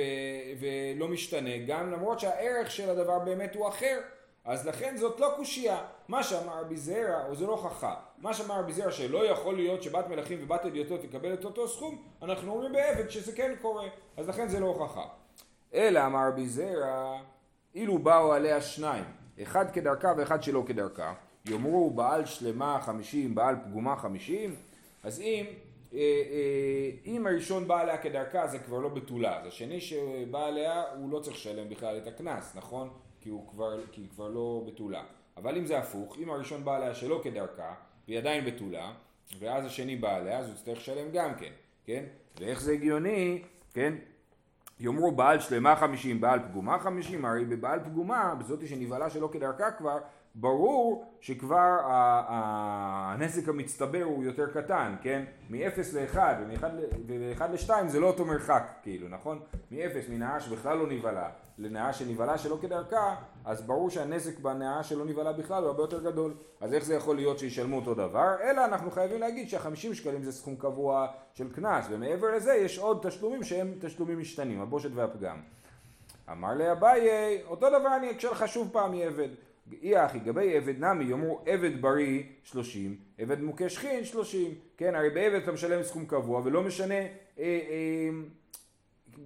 ולא 0.60 1.08
משתנה, 1.08 1.58
גם 1.68 1.92
למרות 1.92 2.20
שהערך 2.20 2.72
של 2.72 2.90
הדבר 2.90 3.20
באמת 3.20 3.56
הוא 3.56 3.68
אחר, 3.68 4.00
אז 4.46 4.68
לכן 4.68 4.98
זאת 4.98 5.20
לא 5.20 5.34
קושייה. 5.36 5.78
מה 6.08 6.24
שאמר 6.24 6.62
רבי 6.62 6.78
זרע, 6.78 7.26
או 7.28 7.36
זה 7.36 7.46
לא 7.46 7.56
חכם, 7.56 7.88
מה 8.18 8.34
שאמר 8.34 8.60
רבי 8.60 8.74
זרע 8.74 8.92
שלא 8.92 9.26
יכול 9.26 9.56
להיות 9.56 9.84
שבת 9.84 10.08
מלכים 10.08 10.44
ובת 10.44 10.66
אדיוטות 10.66 11.02
תקבל 11.02 11.34
את 11.34 11.46
אותו 11.46 11.68
סכום, 11.68 12.04
אנחנו 12.22 12.52
אומרים 12.52 12.74
בעבד 12.74 13.10
שזה 13.10 13.32
כן 13.32 13.54
קורה, 13.62 13.88
אז 14.18 14.30
לכן 14.30 14.48
זה 14.48 14.60
לא 14.60 14.66
הוכחה. 14.66 15.06
אלא 15.76 16.06
אמר 16.06 16.28
רבי 16.28 16.48
זרע, 16.48 17.22
אילו 17.76 17.98
באו 17.98 18.34
עליה 18.34 18.62
שניים, 18.62 19.04
אחד 19.42 19.72
כדרכה 19.72 20.14
ואחד 20.18 20.44
שלא 20.44 20.64
כדרכה, 20.68 21.14
יאמרו 21.46 21.90
בעל 21.90 22.26
שלמה 22.26 22.80
חמישים, 22.82 23.36
בעל 23.36 23.56
פגומה 23.66 23.96
חמישים, 23.96 24.56
אז 25.04 25.22
אם, 25.22 25.46
אה, 25.94 26.00
אה, 26.00 26.92
אם 27.06 27.28
הראשון 27.28 27.68
בא 27.68 27.82
עליה 27.82 27.98
כדרכה 27.98 28.48
זה 28.48 28.60
כבר 28.60 28.80
לא 28.80 28.90
בתולה, 28.90 29.40
אז 29.40 29.48
השני 29.48 29.82
שבא 29.82 30.46
עליה 30.46 30.84
הוא 30.98 31.10
לא 31.10 31.20
צריך 31.20 31.36
לשלם 31.36 31.70
בכלל 31.70 31.98
את 31.98 32.08
הקנס, 32.08 32.56
נכון? 32.56 32.90
כי, 33.22 33.30
הוא 33.30 33.48
כבר, 33.50 33.80
כי 33.92 34.02
היא 34.02 34.10
כבר 34.10 34.28
לא 34.28 34.64
בתולה. 34.68 35.04
אבל 35.38 35.58
אם 35.58 35.66
זה 35.66 35.78
הפוך, 35.78 36.18
אם 36.18 36.30
הראשון 36.30 36.66
בא 36.66 36.76
עליה 36.76 36.96
שלא 36.96 37.22
כדרכה, 37.24 37.74
והיא 38.08 38.20
עדיין 38.20 38.46
בתולה, 38.46 38.94
ואז 39.40 39.66
השני 39.66 39.96
בא 39.96 40.16
עליה, 40.16 40.40
אז 40.40 40.46
הוא 40.46 40.56
יצטרך 40.56 40.78
לשלם 40.78 41.12
גם 41.12 41.36
כן, 41.40 41.52
כן? 41.86 42.04
ואיך 42.40 42.62
זה 42.62 42.72
הגיוני, 42.72 43.42
כן? 43.74 43.94
יאמרו 44.80 45.12
בעל 45.12 45.40
שלמה 45.40 45.76
חמישים, 45.76 46.22
בעל 46.22 46.40
פגומה 46.40 46.80
חמישים, 46.80 47.26
הרי 47.26 47.46
בבעל 47.46 47.80
פגומה, 47.80 48.36
בזאתי 48.36 48.68
שנבהלה 48.68 49.10
שלא 49.10 49.30
כדרכה 49.32 49.72
כבר, 49.72 49.98
ברור 50.36 51.06
שכבר 51.22 51.80
הנזק 52.28 53.50
המצטבר 53.50 54.04
הוא 54.04 54.24
יותר 54.24 54.48
קטן, 54.54 54.96
כן? 55.02 55.24
מ-0 55.50 55.80
ל-1 55.94 56.18
ומ-1 57.08 57.44
ל-2 57.44 57.70
זה 57.88 58.00
לא 58.00 58.08
אותו 58.08 58.26
מרחק, 58.26 58.64
כאילו, 58.84 59.10
נכון? 59.10 59.40
מ-0, 59.72 60.12
מנהרה 60.12 60.40
שבכלל 60.40 60.78
לא 60.78 60.88
נבהלה, 60.88 61.30
לנהרה 61.58 61.94
שנבהלה 61.94 62.38
שלא 62.38 62.58
כדרכה, 62.62 63.16
אז 63.46 63.62
ברור 63.62 63.90
שהנזק 63.90 64.40
בנהרה 64.40 64.84
שלא 64.84 65.06
נבהלה 65.06 65.34
בכלל 65.34 65.64
הוא 65.64 65.70
הרבה 65.70 65.84
יותר 65.84 66.04
גדול. 66.04 66.34
אז 66.62 66.74
איך 66.74 66.84
זה 66.84 66.96
יכול 66.96 67.16
להיות 67.16 67.40
שישלמו 67.40 67.76
אותו 67.76 67.94
דבר? 67.94 68.36
אלא 68.44 68.66
אנחנו 68.66 68.92
חייבים 68.92 69.20
להגיד 69.20 69.50
שה-50 69.50 69.94
שקלים 69.94 70.24
זה 70.24 70.32
סכום 70.32 70.56
קבוע 70.56 71.08
של 71.34 71.54
קנס, 71.54 71.86
ומעבר 71.90 72.36
לזה 72.36 72.54
יש 72.54 72.78
עוד 72.78 73.00
תשלומים 73.08 73.44
שהם 73.44 73.74
תשלומים 73.82 74.20
משתנים, 74.20 74.62
הבושת 74.62 74.90
והפגם. 74.94 75.38
אמר 76.32 76.54
לאביי, 76.54 77.10
אותו 77.48 77.70
דבר 77.70 77.96
אני 77.98 78.12
אקשר 78.12 78.32
לך 78.32 78.48
שוב 78.48 78.70
פעם 78.72 78.92
מעבד. 78.92 79.30
אי 79.82 80.06
אחי 80.06 80.20
גבי 80.20 80.58
עבד 80.58 80.80
נמי 80.80 81.04
יאמרו 81.04 81.42
עבד 81.46 81.82
בריא 81.82 82.24
שלושים, 82.44 82.96
עבד 83.18 83.42
מוכה 83.42 83.70
שכין 83.70 84.06
שלושים, 84.06 84.54
כן 84.78 84.96
הרי 84.96 85.10
בעבד 85.10 85.42
אתה 85.44 85.52
משלם 85.52 85.84
סכום 85.84 86.06
קבוע 86.06 86.42
ולא 86.44 86.64
משנה 86.64 86.94
אה, 86.94 87.10
אה, 87.40 88.10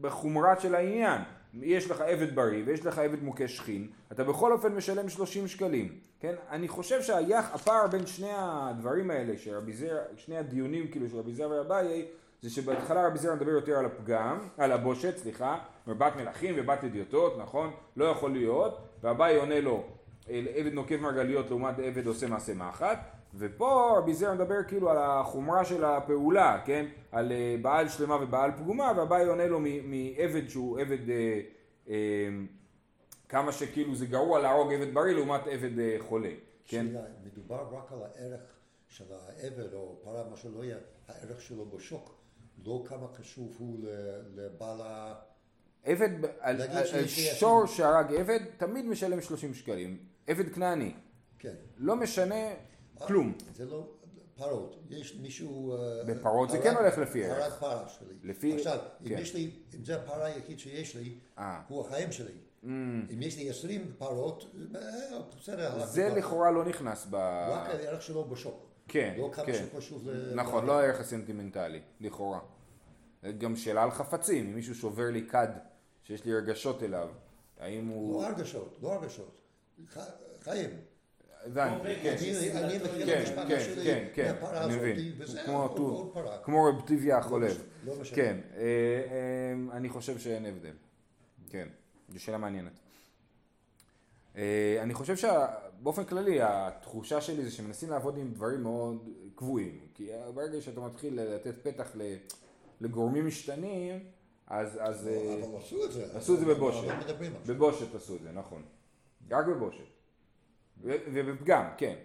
בחומרה 0.01 0.59
של 0.59 0.75
העניין, 0.75 1.21
יש 1.53 1.91
לך 1.91 2.01
עבד 2.01 2.35
בריא 2.35 2.63
ויש 2.65 2.85
לך 2.85 2.97
עבד 2.97 3.23
מוכה 3.23 3.47
שכין, 3.47 3.87
אתה 4.11 4.23
בכל 4.23 4.51
אופן 4.51 4.75
משלם 4.75 5.09
שלושים 5.09 5.47
שקלים, 5.47 5.97
כן, 6.19 6.35
אני 6.49 6.67
חושב 6.67 7.01
שהפער 7.01 7.87
בין 7.87 8.05
שני 8.05 8.31
הדברים 8.33 9.11
האלה, 9.11 9.37
שרבי 9.37 9.73
זר, 9.73 9.97
שני 10.15 10.37
הדיונים 10.37 10.87
כאילו 10.87 11.09
של 11.09 11.17
רבי 11.17 11.33
זר 11.33 11.49
ואביי, 11.49 12.05
זה 12.41 12.49
שבהתחלה 12.49 13.07
רבי 13.07 13.17
זר 13.17 13.35
מדבר 13.35 13.51
יותר 13.51 13.77
על 13.77 13.85
הפגם, 13.85 14.37
על 14.57 14.71
הבושת, 14.71 15.17
סליחה, 15.17 15.59
בת 15.87 16.15
מלכים 16.15 16.55
ובת 16.57 16.83
אדיוטות, 16.83 17.37
נכון? 17.37 17.71
לא 17.95 18.05
יכול 18.05 18.31
להיות, 18.31 18.77
ואביי 19.01 19.35
עונה 19.35 19.61
לו 19.61 19.83
עבד 20.29 20.73
נוקב 20.73 20.97
מרגליות 20.97 21.49
לעומת 21.49 21.79
עבד 21.79 22.07
עושה 22.07 22.27
מעשה 22.27 22.53
מחט 22.53 22.99
ופה 23.35 23.95
רבי 23.97 24.13
זר 24.13 24.33
מדבר 24.33 24.63
כאילו 24.67 24.89
על 24.89 24.97
החומרה 24.97 25.65
של 25.65 25.83
הפעולה, 25.85 26.61
כן? 26.65 26.85
על 27.11 27.31
אה, 27.31 27.55
בעל 27.61 27.89
שלמה 27.89 28.23
ובעל 28.23 28.51
פגומה 28.51 28.91
והבאי 28.97 29.25
עונה 29.25 29.47
לו 29.47 29.59
מעבד 29.59 30.49
שהוא 30.49 30.79
עבד 30.79 31.09
אה, 31.09 31.41
אה, 31.89 32.29
כמה 33.29 33.51
שכאילו 33.51 33.95
זה 33.95 34.05
גרוע 34.05 34.39
להרוג 34.39 34.73
עבד 34.73 34.93
בריא 34.93 35.13
לעומת 35.13 35.47
עבד 35.47 35.79
אה, 35.79 35.95
חולה, 35.99 36.31
כן? 36.65 36.85
שאלה, 36.87 37.01
מדובר 37.25 37.67
רק 37.71 37.91
על 37.91 37.99
הערך 38.03 38.41
של 38.87 39.05
העבד 39.11 39.73
או 39.73 39.99
פרה, 40.03 40.29
מה 40.29 40.35
שלא 40.35 40.63
יהיה, 40.63 40.77
הערך 41.07 41.41
שלו 41.41 41.65
בשוק, 41.65 42.15
לא 42.65 42.83
כמה 42.87 43.07
חשוב 43.07 43.55
הוא 43.59 43.79
לבעל 44.35 44.81
ה... 44.81 45.15
עבד, 45.83 46.09
על, 46.39 46.61
על, 46.61 46.61
על 46.93 47.07
שור 47.07 47.65
שהרג 47.65 48.13
עבד 48.13 48.39
תמיד 48.57 48.85
משלם 48.85 49.21
30 49.21 49.53
שקלים 49.53 49.97
עבד 50.29 50.53
כנעני. 50.53 50.93
כן. 51.39 51.53
לא 51.77 51.95
משנה 51.95 52.35
כלום. 52.97 53.33
זה 53.55 53.65
לא 53.65 53.87
פרות. 54.35 54.75
יש 54.89 55.15
מישהו... 55.21 55.75
אה, 55.75 56.03
בפרות 56.05 56.49
זה 56.49 56.59
כן 56.63 56.75
הולך 56.75 56.97
לפי 56.97 57.25
ערך. 57.25 57.37
פרת 57.37 57.59
פרה 57.59 57.89
שלי. 57.89 58.13
לפי... 58.23 58.55
עכשיו, 58.55 58.79
אם 59.01 59.09
כן. 59.09 59.17
יש 59.17 59.35
לי, 59.35 59.51
אם 59.75 59.85
זה 59.85 59.95
הפרה 59.95 60.25
היחיד 60.25 60.59
שיש 60.59 60.95
לי, 60.95 61.13
אה. 61.37 61.61
הוא 61.67 61.85
החיים 61.85 62.11
שלי. 62.11 62.31
Mm. 62.63 62.67
אם 63.13 63.21
יש 63.21 63.37
לי 63.37 63.49
עשרים 63.49 63.93
פרות, 63.97 64.55
אה, 64.75 64.81
בסדר. 65.39 65.85
זה 65.85 66.09
לכאורה 66.09 66.51
לא 66.51 66.65
נכנס 66.65 67.07
ב... 67.09 67.15
רק 67.49 67.69
הערך 67.69 68.01
שלו 68.01 68.23
בשוק. 68.23 68.69
כן, 68.87 69.13
לא 69.17 69.29
כמה 69.33 69.45
כן. 69.45 69.65
שחשוב 69.71 70.09
ל... 70.09 70.35
נכון, 70.35 70.65
לא 70.65 70.79
הערך 70.79 70.99
הסנטימנטלי, 70.99 71.81
לכאורה. 72.01 72.39
גם 73.37 73.55
שאלה 73.55 73.83
על 73.83 73.91
חפצים, 73.91 74.45
אם 74.45 74.55
מישהו 74.55 74.75
שובר 74.75 75.09
לי 75.11 75.27
כד 75.29 75.47
שיש 76.03 76.25
לי 76.25 76.33
רגשות 76.33 76.83
אליו, 76.83 77.09
האם 77.59 77.87
הוא... 77.87 78.21
לא 78.21 78.27
הרגשות, 78.27 78.77
לא 78.81 78.93
הרגשות. 78.93 79.38
חיים. 80.43 80.69
הבנתי, 81.45 81.95
כן, 82.03 82.15
אני 82.55 82.77
מכיר 82.77 83.13
את 83.13 83.17
המשפחה 83.19 83.47
כן, 83.47 83.59
שלי 83.59 83.83
כן, 83.83 84.07
כן, 84.13 84.31
מהפרה 84.31 84.65
פרה. 86.13 86.37
כמו 86.43 86.65
רב 86.65 86.81
טיביה 86.87 87.17
החולב, 87.17 87.63
לא. 87.85 87.93
כן, 88.13 88.37
אה, 88.55 88.61
אה, 88.61 89.77
אני 89.77 89.89
חושב 89.89 90.19
שאין 90.19 90.45
הבדל, 90.45 90.73
כן, 91.49 91.67
זו 92.09 92.23
שאלה 92.23 92.37
מעניינת. 92.37 92.71
אה, 94.37 94.77
אני 94.81 94.93
חושב 94.93 95.15
שבאופן 95.15 96.03
כללי 96.03 96.41
התחושה 96.41 97.21
שלי 97.21 97.43
זה 97.43 97.51
שמנסים 97.51 97.89
לעבוד 97.89 98.17
עם 98.17 98.31
דברים 98.33 98.63
מאוד 98.63 99.09
קבועים, 99.35 99.79
כי 99.93 100.09
ברגע 100.33 100.61
שאתה 100.61 100.81
מתחיל 100.81 101.21
לתת 101.21 101.55
פתח 101.63 101.95
לגורמים 102.81 103.27
משתנים, 103.27 103.99
אז... 104.47 104.77
אבל 104.77 105.57
עשו 105.57 105.85
את 105.85 105.91
זה. 105.91 106.17
עשו 106.17 106.33
את 106.33 106.39
זה 106.39 106.45
בבושת, 106.45 106.87
בבושת 107.47 107.95
עשו 107.95 108.15
את 108.15 108.21
זה, 108.21 108.31
נכון. 108.31 108.61
רק 109.31 109.45
בבושת. 109.45 109.83
ובפגם, 110.81 111.65
כן. 111.77 111.95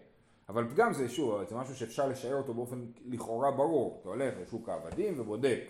אבל 0.48 0.70
פגם 0.70 0.92
זה 0.92 1.08
שוב, 1.08 1.44
זה 1.48 1.54
משהו 1.54 1.76
שאפשר 1.76 2.08
לשער 2.08 2.34
אותו 2.34 2.54
באופן 2.54 2.86
לכאורה 3.04 3.50
ברור. 3.50 3.98
אתה 4.00 4.08
הולך 4.08 4.34
לשוק 4.42 4.68
העבדים 4.68 5.20
ובודק 5.20 5.60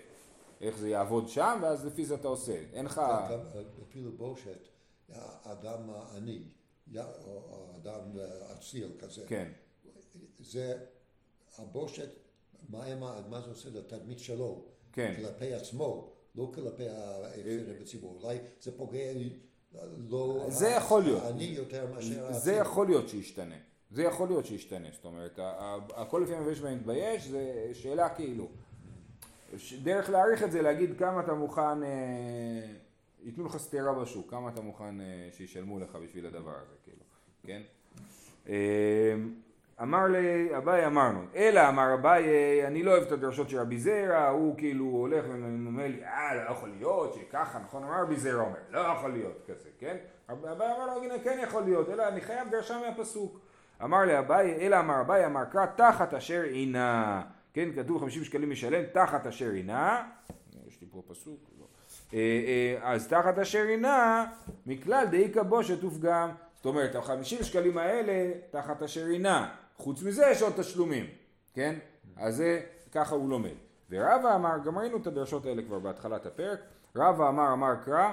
איך 0.60 0.78
זה 0.78 0.88
יעבוד 0.88 1.28
שם, 1.28 1.58
ואז 1.62 1.86
לפי 1.86 2.04
זה 2.04 2.14
אתה 2.14 2.28
עושה. 2.28 2.62
אין 2.72 2.84
לך... 2.84 3.00
אפילו 3.82 4.12
בושת, 4.12 4.68
האדם 5.08 5.90
העני, 5.90 6.42
או 6.96 7.70
אדם 7.76 8.00
אציל 8.52 8.92
כזה. 8.98 9.24
כן. 9.26 9.52
זה, 10.38 10.78
הבושת, 11.58 12.08
מה, 12.68 13.40
זה 13.44 13.50
עושה 13.50 13.70
לתדמית 13.70 14.18
שלו? 14.18 14.64
כן. 14.92 15.14
כלפי 15.16 15.54
עצמו, 15.54 16.12
לא 16.34 16.52
כלפי 16.54 16.88
האפשרי 16.88 17.74
בציבור. 17.80 18.20
אולי 18.22 18.38
זה 18.60 18.76
פוגע 18.76 19.12
לא... 20.10 20.44
זה 20.48 20.68
יכול 20.68 21.02
להיות. 21.02 21.22
אני 21.22 21.44
יותר 21.44 21.86
מאשר... 21.94 22.32
זה 22.32 22.52
יכול 22.52 22.86
להיות 22.86 23.08
שישתנה. 23.08 23.54
זה 23.90 24.02
יכול 24.02 24.28
להיות 24.28 24.46
שישתנה. 24.46 24.88
זאת 24.92 25.04
אומרת, 25.04 25.38
הכל 25.94 26.20
לפי 26.24 26.34
המבש 26.34 26.58
ומתבייש 26.60 27.26
זה 27.26 27.70
שאלה 27.72 28.08
כאילו. 28.08 28.48
דרך 29.82 30.10
להעריך 30.10 30.42
את 30.42 30.52
זה, 30.52 30.62
להגיד 30.62 30.98
כמה 30.98 31.20
אתה 31.20 31.34
מוכן, 31.34 31.82
אה, 31.82 32.66
ייתנו 33.22 33.44
לך 33.44 33.56
סטירה 33.56 33.92
בשוק, 33.92 34.30
כמה 34.30 34.48
אתה 34.48 34.60
מוכן 34.60 35.00
אה, 35.00 35.28
שישלמו 35.32 35.78
לך 35.78 35.96
בשביל 35.96 36.26
הדבר 36.26 36.54
הזה, 36.56 36.74
כאילו, 36.84 37.02
כן? 37.42 37.62
אמר 39.82 40.06
לי, 40.06 40.56
אביי 40.56 40.86
אמרנו, 40.86 41.20
אלא 41.34 41.68
אמר 41.68 41.94
אביי, 41.94 42.26
אני 42.66 42.82
לא 42.82 42.90
אוהב 42.90 43.02
את 43.02 43.12
הדרשות 43.12 43.48
של 43.48 43.58
רבי 43.58 43.78
זרע, 43.78 44.28
הוא 44.28 44.58
כאילו 44.58 44.84
הולך 44.84 45.24
ואומר 45.28 45.86
לי, 45.86 46.04
אה, 46.04 46.34
לא 46.34 46.50
יכול 46.50 46.68
להיות 46.78 47.14
שככה, 47.14 47.58
נכון? 47.58 47.84
אמר 47.84 48.02
רבי 48.02 48.16
זרע 48.16 48.42
אומר, 48.42 48.58
לא 48.70 48.78
יכול 48.78 49.12
להיות 49.12 49.42
כזה, 49.48 49.68
כן? 49.78 49.96
אביי 50.32 50.52
אמר 50.52 50.86
לו, 50.86 51.02
הנה 51.02 51.14
כן 51.24 51.38
יכול 51.42 51.62
להיות, 51.62 51.88
אלא 51.88 52.08
אני 52.08 52.20
חייב 52.20 52.50
דרשה 52.50 52.78
מהפסוק. 52.78 53.40
אמר 53.84 54.00
לי 54.00 54.18
אביי, 54.18 54.66
אלא 54.66 54.80
אמר 54.80 55.00
אביי, 55.00 55.26
אמר 55.26 55.44
קרא, 55.44 55.66
תחת 55.66 56.14
אשר 56.14 56.42
עינה, 56.42 57.22
כן, 57.52 57.68
כתוב 57.76 58.00
50 58.00 58.24
שקלים 58.24 58.50
משלם, 58.50 58.84
תחת 58.92 59.26
אשר 59.26 59.50
עינה, 59.50 60.08
יש 60.66 60.80
לי 60.80 60.86
פה 60.92 61.02
פסוק, 61.08 61.50
אז 62.82 63.08
תחת 63.08 63.38
אשר 63.38 63.62
עינה, 63.62 64.26
מכלל 64.66 65.06
דאיכא 65.10 65.42
בושת 65.42 65.84
ופגם, 65.84 66.30
זאת 66.56 66.66
אומרת, 66.66 66.94
ה-50 66.94 67.44
שקלים 67.44 67.78
האלה, 67.78 68.30
תחת 68.50 68.82
אשר 68.82 69.06
עינה. 69.06 69.54
חוץ 69.76 70.02
מזה 70.02 70.26
יש 70.30 70.42
עוד 70.42 70.52
תשלומים, 70.56 71.06
כן? 71.54 71.74
אז 72.16 72.36
זה, 72.36 72.60
ככה 72.92 73.14
הוא 73.14 73.28
לומד. 73.28 73.54
ורבא 73.90 74.34
אמר, 74.34 74.58
גם 74.64 74.78
ראינו 74.78 74.96
את 74.96 75.06
הדרשות 75.06 75.46
האלה 75.46 75.62
כבר 75.62 75.78
בהתחלת 75.78 76.26
הפרק, 76.26 76.60
רבא 76.96 77.28
אמר, 77.28 77.52
אמר 77.52 77.74
קרא, 77.84 78.12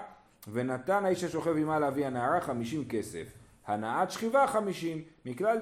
ונתן 0.51 1.05
האיש 1.05 1.23
השוכב 1.23 1.57
עמה 1.57 1.79
לאבי 1.79 2.05
הנערה 2.05 2.41
חמישים 2.41 2.87
כסף, 2.87 3.27
הנעת 3.67 4.11
שכיבה 4.11 4.47
חמישים, 4.47 5.03
מכלל 5.25 5.57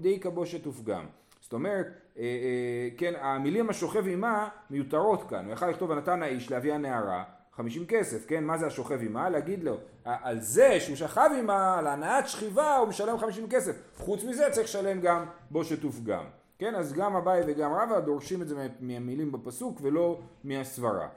די 0.00 0.20
כבושת 0.20 0.66
ופגם. 0.66 1.06
זאת 1.40 1.52
אומרת, 1.52 1.86
אה, 2.18 2.22
אה, 2.22 2.88
כן, 2.96 3.12
המילים 3.20 3.70
השוכב 3.70 4.04
עמה 4.08 4.48
מיותרות 4.70 5.30
כאן, 5.30 5.44
הוא 5.44 5.52
יכל 5.52 5.66
לכתוב 5.66 5.90
ונתן 5.90 6.22
האיש 6.22 6.50
לאבי 6.50 6.72
הנערה, 6.72 7.24
50 7.56 7.86
כסף, 7.86 8.26
כן? 8.26 8.44
מה 8.44 8.58
זה 8.58 8.66
השוכב 8.66 9.00
עימה? 9.00 9.30
להגיד 9.30 9.64
לו, 9.64 9.76
על 10.04 10.40
זה 10.40 10.80
שהוא 10.80 10.96
שכב 10.96 11.30
עימה, 11.34 11.78
על 11.78 11.86
הנעת 11.86 12.28
שכיבה, 12.28 12.76
הוא 12.76 12.88
משלם 12.88 13.18
50 13.18 13.48
כסף. 13.48 13.76
חוץ 13.96 14.24
מזה 14.24 14.48
צריך 14.50 14.66
לשלם 14.66 15.00
גם 15.00 15.24
בושת 15.50 15.84
ופגם. 15.84 16.24
כן? 16.58 16.74
אז 16.74 16.92
גם 16.92 17.16
אביי 17.16 17.42
וגם 17.46 17.72
רבא 17.72 18.00
דורשים 18.00 18.42
את 18.42 18.48
זה 18.48 18.68
מהמילים 18.80 19.32
בפסוק 19.32 19.78
ולא 19.82 20.20
מהסברה. 20.44 21.08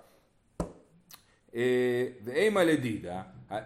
אה, 1.56 2.08
ואימה 2.24 2.64
לדידה, 2.64 3.22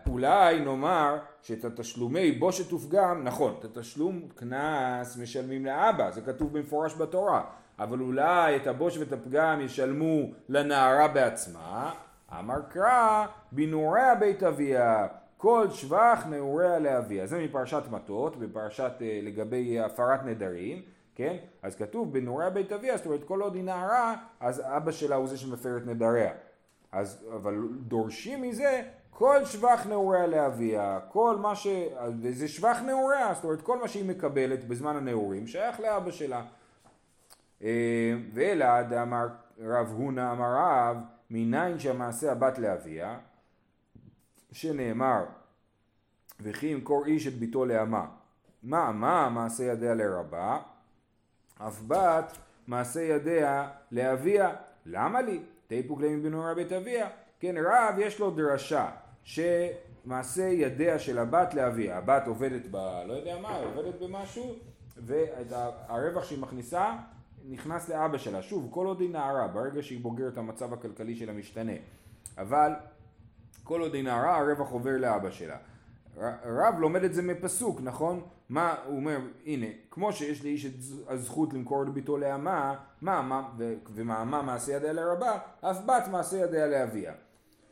אולי 0.08 0.60
נאמר 0.60 1.18
שאת 1.42 1.66
התשלומי 1.66 2.32
בושת 2.32 2.74
ופגם, 2.74 3.24
נכון, 3.24 3.56
את 3.60 3.66
התשלום 3.66 4.22
קנס 4.36 5.18
משלמים 5.18 5.66
לאבא, 5.66 6.12
זה 6.12 6.22
כתוב 6.22 6.58
במפורש 6.58 6.96
בתורה, 6.96 7.44
אבל 7.80 8.00
אולי 8.00 8.56
את 8.56 8.68
הבוש 8.68 8.98
ואת 8.98 9.14
הפגם 9.14 9.62
ישלמו 9.62 10.32
לנערה 10.50 11.08
בעצמה, 11.08 11.94
אמר 12.40 12.62
קרא 12.70 13.26
בנעוריה 13.52 14.16
בית 14.16 14.44
אביה, 14.44 15.08
כל 15.38 15.68
שבח 15.70 16.26
נעוריה 16.30 16.80
לאביה. 16.80 17.26
זה 17.28 17.44
מפרשת 17.44 17.84
מטות, 17.92 18.40
בפרשת 18.40 18.92
אה, 19.02 19.20
לגבי 19.24 19.80
הפרת 19.80 20.26
נדרים, 20.26 20.82
כן? 21.16 21.38
אז 21.64 21.76
כתוב 21.76 22.14
בנעוריה 22.14 22.50
בית 22.50 22.72
אביה, 22.72 22.98
זאת 22.98 23.06
אומרת 23.06 23.24
כל 23.24 23.42
עוד 23.42 23.56
היא 23.56 23.64
נערה, 23.64 24.16
אז 24.40 24.62
אבא 24.66 24.92
שלה 24.92 25.16
הוא 25.16 25.28
זה 25.28 25.38
שמפר 25.38 25.78
את 25.78 25.86
נדריה. 25.86 26.32
אז, 26.92 27.26
אבל 27.36 27.68
דורשים 27.88 28.42
מזה 28.42 28.82
כל 29.10 29.46
שבח 29.46 29.86
נעוריה 29.90 30.28
לאביה, 30.28 31.00
כל 31.08 31.36
מה 31.36 31.56
ש... 31.56 31.68
וזה 32.22 32.48
שבח 32.48 32.80
נעוריה, 32.86 33.34
זאת 33.34 33.44
אומרת 33.44 33.62
כל 33.62 33.80
מה 33.80 33.88
שהיא 33.88 34.10
מקבלת 34.10 34.68
בזמן 34.68 34.96
הנעורים 34.96 35.48
שייך 35.48 35.80
לאבא 35.80 36.12
שלה. 36.12 36.42
אה, 37.64 38.14
ואלעד 38.34 38.94
אמר 38.94 39.28
רב 39.60 39.94
הונא 39.98 40.32
אמר 40.32 40.56
רב 40.58 40.98
מניין 41.30 41.80
שהמעשה 41.80 42.32
הבת 42.32 42.58
לאביה 42.58 43.20
שנאמר 44.52 45.26
וכי 46.40 46.68
ימכור 46.68 47.06
איש 47.06 47.28
את 47.28 47.34
ביתו 47.34 47.66
לאמה 47.66 48.06
מה 48.64 48.92
מה 48.92 49.30
מעשה 49.30 49.64
ידיה 49.64 49.94
לרבה? 49.94 50.60
אף 51.58 51.82
בת 51.88 52.38
מעשה 52.68 53.02
ידיה 53.02 53.70
לאביה. 53.92 54.56
למה 54.86 55.22
לי? 55.22 55.40
תיפוק 55.68 56.00
קלעים 56.00 56.24
בנורא 56.24 56.54
בית 56.54 56.72
אביה. 56.72 57.10
כן 57.40 57.56
רב 57.58 57.96
יש 58.00 58.20
לו 58.20 58.32
דרשה 58.32 58.90
שמעשה 59.24 60.44
ידיה 60.44 61.00
של 61.00 61.18
הבת 61.18 61.54
לאביה 61.54 61.98
הבת 61.98 62.28
עובדת 62.28 62.62
ב... 62.72 62.76
לא 63.08 63.14
יודע 63.14 63.38
מה 63.42 63.56
עובדת 63.56 64.00
במשהו 64.02 64.56
והרווח 64.98 66.24
שהיא 66.24 66.40
מכניסה 66.40 66.94
נכנס 67.48 67.90
לאבא 67.90 68.18
שלה. 68.18 68.42
שוב, 68.42 68.68
כל 68.72 68.86
עוד 68.86 69.02
היא 69.02 69.10
נערה, 69.10 69.48
ברגע 69.48 69.82
שהיא 69.82 70.04
בוגרת 70.04 70.38
המצב 70.38 70.74
הכלכלי 70.74 71.16
שלה 71.16 71.34
משתנה. 71.34 71.72
אבל 72.38 72.72
כל 73.64 73.82
עוד 73.82 73.94
היא 73.94 74.04
נערה, 74.04 74.38
הרווח 74.38 74.70
עובר 74.70 74.98
לאבא 74.98 75.32
שלה. 75.32 75.58
רב 76.46 76.80
לומד 76.80 77.04
את 77.04 77.14
זה 77.14 77.22
מפסוק, 77.22 77.82
נכון? 77.84 78.22
מה, 78.50 78.76
הוא 78.86 78.96
אומר, 78.96 79.20
הנה, 79.46 79.66
כמו 79.92 80.14
שיש 80.14 80.44
לאיש 80.44 80.66
את 80.66 80.74
הזכות 81.08 81.54
למכור 81.54 81.84
את 81.84 81.90
ביתו 81.90 82.18
לאמה, 82.18 82.76
מה, 83.02 83.22
מה, 83.22 83.50
ומה, 83.94 84.24
מה 84.24 84.42
מעשה 84.42 84.72
ידיה 84.72 84.94
לרבה, 84.94 85.38
אף 85.62 85.86
בת 85.86 86.08
מעשה 86.12 86.38
ידיה 86.38 86.68
לאביה. 86.68 87.14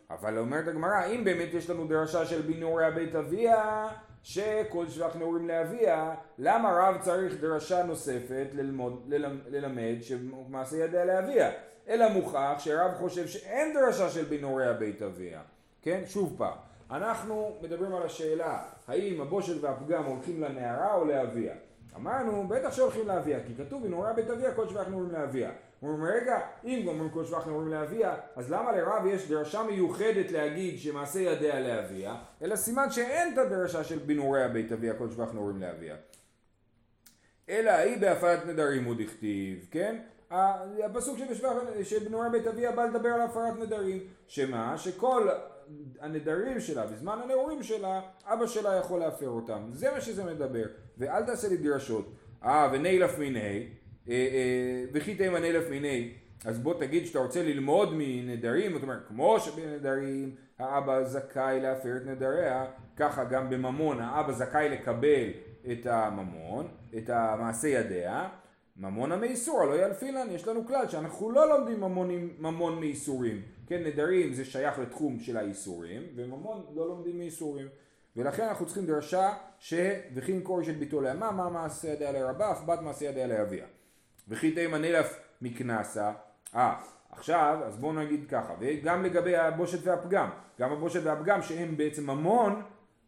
אבל 0.09 0.37
אומרת 0.37 0.67
הגמרא, 0.67 1.05
אם 1.05 1.23
באמת 1.23 1.53
יש 1.53 1.69
לנו 1.69 1.87
דרשה 1.87 2.25
של 2.25 2.41
בינורי 2.41 2.85
הבית 2.85 3.15
אביה, 3.15 3.87
שכל 4.23 4.89
שבח 4.89 5.15
נעורים 5.15 5.47
לאביה, 5.47 6.15
למה 6.37 6.69
רב 6.71 6.97
צריך 7.01 7.41
דרשה 7.41 7.83
נוספת 7.83 8.47
ללמוד, 8.53 9.03
ללמד, 9.07 9.39
ללמד 9.47 9.95
שמעשה 10.01 10.77
ידיה 10.77 11.05
לאביה? 11.05 11.51
אלא 11.87 12.09
מוכח 12.09 12.55
שרב 12.59 12.91
חושב 12.97 13.27
שאין 13.27 13.73
דרשה 13.73 14.09
של 14.09 14.23
בנעורי 14.23 14.65
הבית 14.65 15.01
אביה. 15.01 15.41
כן? 15.81 16.01
שוב 16.05 16.35
פעם, 16.37 16.57
אנחנו 16.91 17.57
מדברים 17.61 17.95
על 17.95 18.03
השאלה 18.03 18.63
האם 18.87 19.21
הבושת 19.21 19.63
והפגם 19.63 20.03
הולכים 20.03 20.41
לנערה 20.41 20.93
או 20.93 21.05
לאביה. 21.05 21.53
אמרנו, 21.95 22.47
בטח 22.47 22.73
שהולכים 22.73 23.07
לאביה, 23.07 23.39
כי 23.47 23.55
כתוב 23.55 23.83
בנעורי 23.83 24.09
הבית 24.09 24.29
אביה 24.29 24.53
כל 24.53 24.69
שבח 24.69 24.87
נעורים 24.87 25.11
לאביה. 25.11 25.51
הוא 25.79 25.91
אומר, 25.91 26.09
רגע, 26.09 26.39
אם 26.65 26.87
אומרים 26.87 27.09
כל 27.09 27.25
שבח 27.25 27.47
נעורים 27.47 27.67
לאביה, 27.67 28.15
אז 28.35 28.51
למה 28.51 28.71
לרב 28.71 29.05
יש 29.05 29.27
דרשה 29.27 29.63
מיוחדת 29.63 30.31
להגיד 30.31 30.79
שמעשה 30.79 31.19
ידיה 31.19 31.59
לאביה, 31.59 32.15
אלא 32.41 32.55
סימן 32.55 32.91
שאין 32.91 33.33
את 33.33 33.37
הדרשה 33.37 33.83
של 33.83 33.99
בנעורי 33.99 34.43
הבית 34.43 34.71
אביה 34.71 34.93
כל 34.93 35.09
שבח 35.09 35.33
נעורים 35.33 35.61
לאביה. 35.61 35.95
אלא 37.49 37.71
היא 37.71 37.97
בהפעלת 37.97 38.45
נדרים 38.45 38.83
הוא 38.83 38.95
דכתיב, 38.97 39.67
כן? 39.71 39.97
הפסוק 40.85 41.17
שבנעורי 41.83 42.29
בית 42.29 42.47
אביה 42.47 42.71
בא 42.71 42.85
לדבר 42.85 43.09
על 43.09 43.21
הפרת 43.21 43.59
נדרים, 43.59 43.99
שמה? 44.27 44.77
שכל 44.77 45.27
הנדרים 45.99 46.59
שלה 46.59 46.87
בזמן 46.87 47.19
הנעורים 47.23 47.63
שלה, 47.63 48.01
אבא 48.25 48.47
שלה 48.47 48.75
יכול 48.75 48.99
להפר 48.99 49.29
אותם. 49.29 49.69
זה 49.71 49.91
מה 49.91 50.01
שזה 50.01 50.23
מדבר. 50.23 50.65
ואל 50.97 51.25
תעשה 51.25 51.47
לי 51.47 51.57
דרשות. 51.57 52.13
אה, 52.43 52.69
ונילף 52.71 53.17
מיני, 53.17 53.39
אה, 53.39 53.63
וכי 54.93 55.15
תימן 55.15 55.43
אלף 55.43 55.69
מיני, 55.69 56.13
אז 56.45 56.59
בוא 56.59 56.73
תגיד 56.79 57.05
שאתה 57.05 57.19
רוצה 57.19 57.43
ללמוד 57.43 57.89
מנדרים, 57.93 58.73
זאת 58.73 58.83
אומרת, 58.83 58.99
כמו 59.07 59.39
שבנדרים 59.39 60.35
האבא 60.59 61.03
זכאי 61.03 61.59
להפר 61.61 61.97
את 61.97 62.05
נדריה, 62.05 62.65
ככה 62.95 63.23
גם 63.23 63.49
בממון 63.49 63.99
האבא 63.99 64.31
זכאי 64.31 64.69
לקבל 64.69 65.29
את 65.71 65.85
הממון, 65.85 66.67
את 66.97 67.09
המעשה 67.09 67.67
ידיה, 67.67 68.29
ממון 68.77 69.11
המאיסור, 69.11 69.61
הלא 69.61 69.85
ילפינן, 69.85 70.27
יש 70.31 70.47
לנו 70.47 70.65
כלל 70.65 70.87
שאנחנו 70.87 71.31
לא 71.31 71.49
לומדים 71.49 71.81
ממון, 71.81 72.09
ממון 72.39 72.79
מאיסורים, 72.79 73.41
כן, 73.67 73.83
נדרים 73.83 74.33
זה 74.33 74.45
שייך 74.45 74.79
לתחום 74.79 75.19
של 75.19 75.37
האיסורים, 75.37 76.03
וממון 76.15 76.65
לא 76.75 76.87
לומדים 76.87 77.17
מאיסורים. 77.17 77.67
ולכן 78.15 78.43
אנחנו 78.43 78.65
צריכים 78.65 78.85
דרשה 78.85 79.33
ש... 79.59 79.73
וכי 80.15 80.31
ימכור 80.31 80.63
של 80.63 80.71
ביתו 80.71 81.01
לאמה, 81.01 81.31
מה 81.31 81.49
מעשה 81.49 81.87
ידיה 81.87 82.11
לרבה, 82.11 82.51
אף 82.51 82.63
בת 82.65 82.81
מעשה 82.81 83.05
ידיה 83.05 83.27
לאביה. 83.27 83.65
וכי 84.29 84.51
תימן 84.51 84.83
אלף 84.83 85.19
מקנסה, 85.41 86.11
אה, 86.55 86.75
עכשיו, 87.11 87.59
אז 87.65 87.77
בואו 87.77 87.93
נגיד 87.93 88.25
ככה, 88.29 88.53
וגם 88.59 89.03
לגבי 89.03 89.35
הבושת 89.35 89.87
והפגם, 89.87 90.29
גם 90.59 90.71
הבושת 90.71 90.99
והפגם 91.03 91.41
שהם 91.41 91.77
בעצם 91.77 92.09
ממון, 92.09 92.61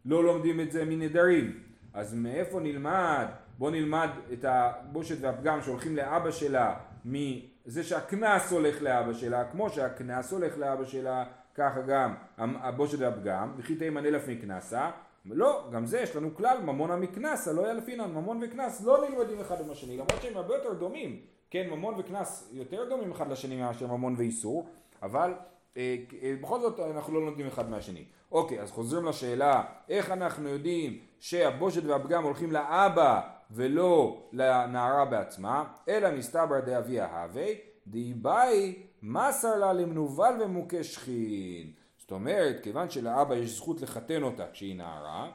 לא 0.04 0.24
לומדים 0.24 0.60
את 0.60 0.72
זה 0.72 0.84
מנדרים. 0.84 1.58
אז 1.94 2.14
מאיפה 2.14 2.60
נלמד, 2.60 3.26
בואו 3.58 3.70
נלמד 3.70 4.08
את 4.32 4.44
הבושת 4.48 5.16
והפגם 5.20 5.62
שהולכים 5.62 5.96
לאבא 5.96 6.30
שלה 6.30 6.74
מזה 7.04 7.84
שהקנס 7.84 8.52
הולך 8.52 8.82
לאבא 8.82 9.12
שלה, 9.12 9.44
כמו 9.44 9.70
שהקנס 9.70 10.32
הולך 10.32 10.58
לאבא 10.58 10.84
שלה, 10.84 11.24
ככה 11.54 11.80
גם 11.82 12.14
הבושת 12.38 12.98
והפגם, 12.98 13.52
וכי 13.56 13.76
תימן 13.76 14.06
אלף 14.06 14.28
מקנסה, 14.28 14.90
לא, 15.24 15.68
גם 15.72 15.86
זה 15.86 16.00
יש 16.00 16.16
לנו 16.16 16.34
כלל, 16.34 16.58
ממון 16.62 16.90
המקנס, 16.90 17.48
הלא 17.48 17.70
ילפינן, 17.70 18.10
ממון 18.10 18.40
וקנס 18.42 18.84
לא 18.84 19.08
נלמדים 19.08 19.40
אחד 19.40 19.60
עם 19.60 19.70
השני, 19.70 19.96
למרות 19.96 20.22
שהם 20.22 20.36
הרבה 20.36 20.54
יותר 20.54 20.74
דומים, 20.74 21.20
כן, 21.50 21.70
ממון 21.70 21.94
וקנס 21.98 22.48
יותר 22.52 22.88
דומים 22.88 23.10
אחד 23.10 23.30
לשני 23.30 23.56
מאשר 23.56 23.86
ממון 23.86 24.14
ואיסור, 24.18 24.68
אבל 25.02 25.34
אה, 25.76 25.96
אה, 26.22 26.34
בכל 26.40 26.60
זאת 26.60 26.80
אנחנו 26.80 27.14
לא 27.14 27.26
לומדים 27.26 27.46
אחד 27.46 27.70
מהשני. 27.70 28.04
אוקיי, 28.32 28.60
אז 28.60 28.70
חוזרים 28.70 29.04
לשאלה, 29.04 29.62
איך 29.88 30.10
אנחנו 30.10 30.48
יודעים 30.48 30.98
שהבושת 31.18 31.84
והפגם 31.84 32.24
הולכים 32.24 32.52
לאבא 32.52 33.20
ולא 33.50 34.22
לנערה 34.32 35.04
בעצמה, 35.04 35.64
אלא 35.88 36.16
מסתבר 36.16 36.60
דאביה 36.60 37.22
הווה, 37.22 37.46
דיבאי 37.86 38.82
מסר 39.02 39.56
לה 39.56 39.72
למנוול 39.72 40.42
ומוכה 40.42 40.84
שכין. 40.84 41.72
זאת 42.10 42.14
אומרת, 42.14 42.60
כיוון 42.62 42.90
שלאבא 42.90 43.34
יש 43.34 43.56
זכות 43.56 43.80
לחתן 43.80 44.22
אותה 44.22 44.46
כשהיא 44.52 44.76
נערה, 44.76 45.30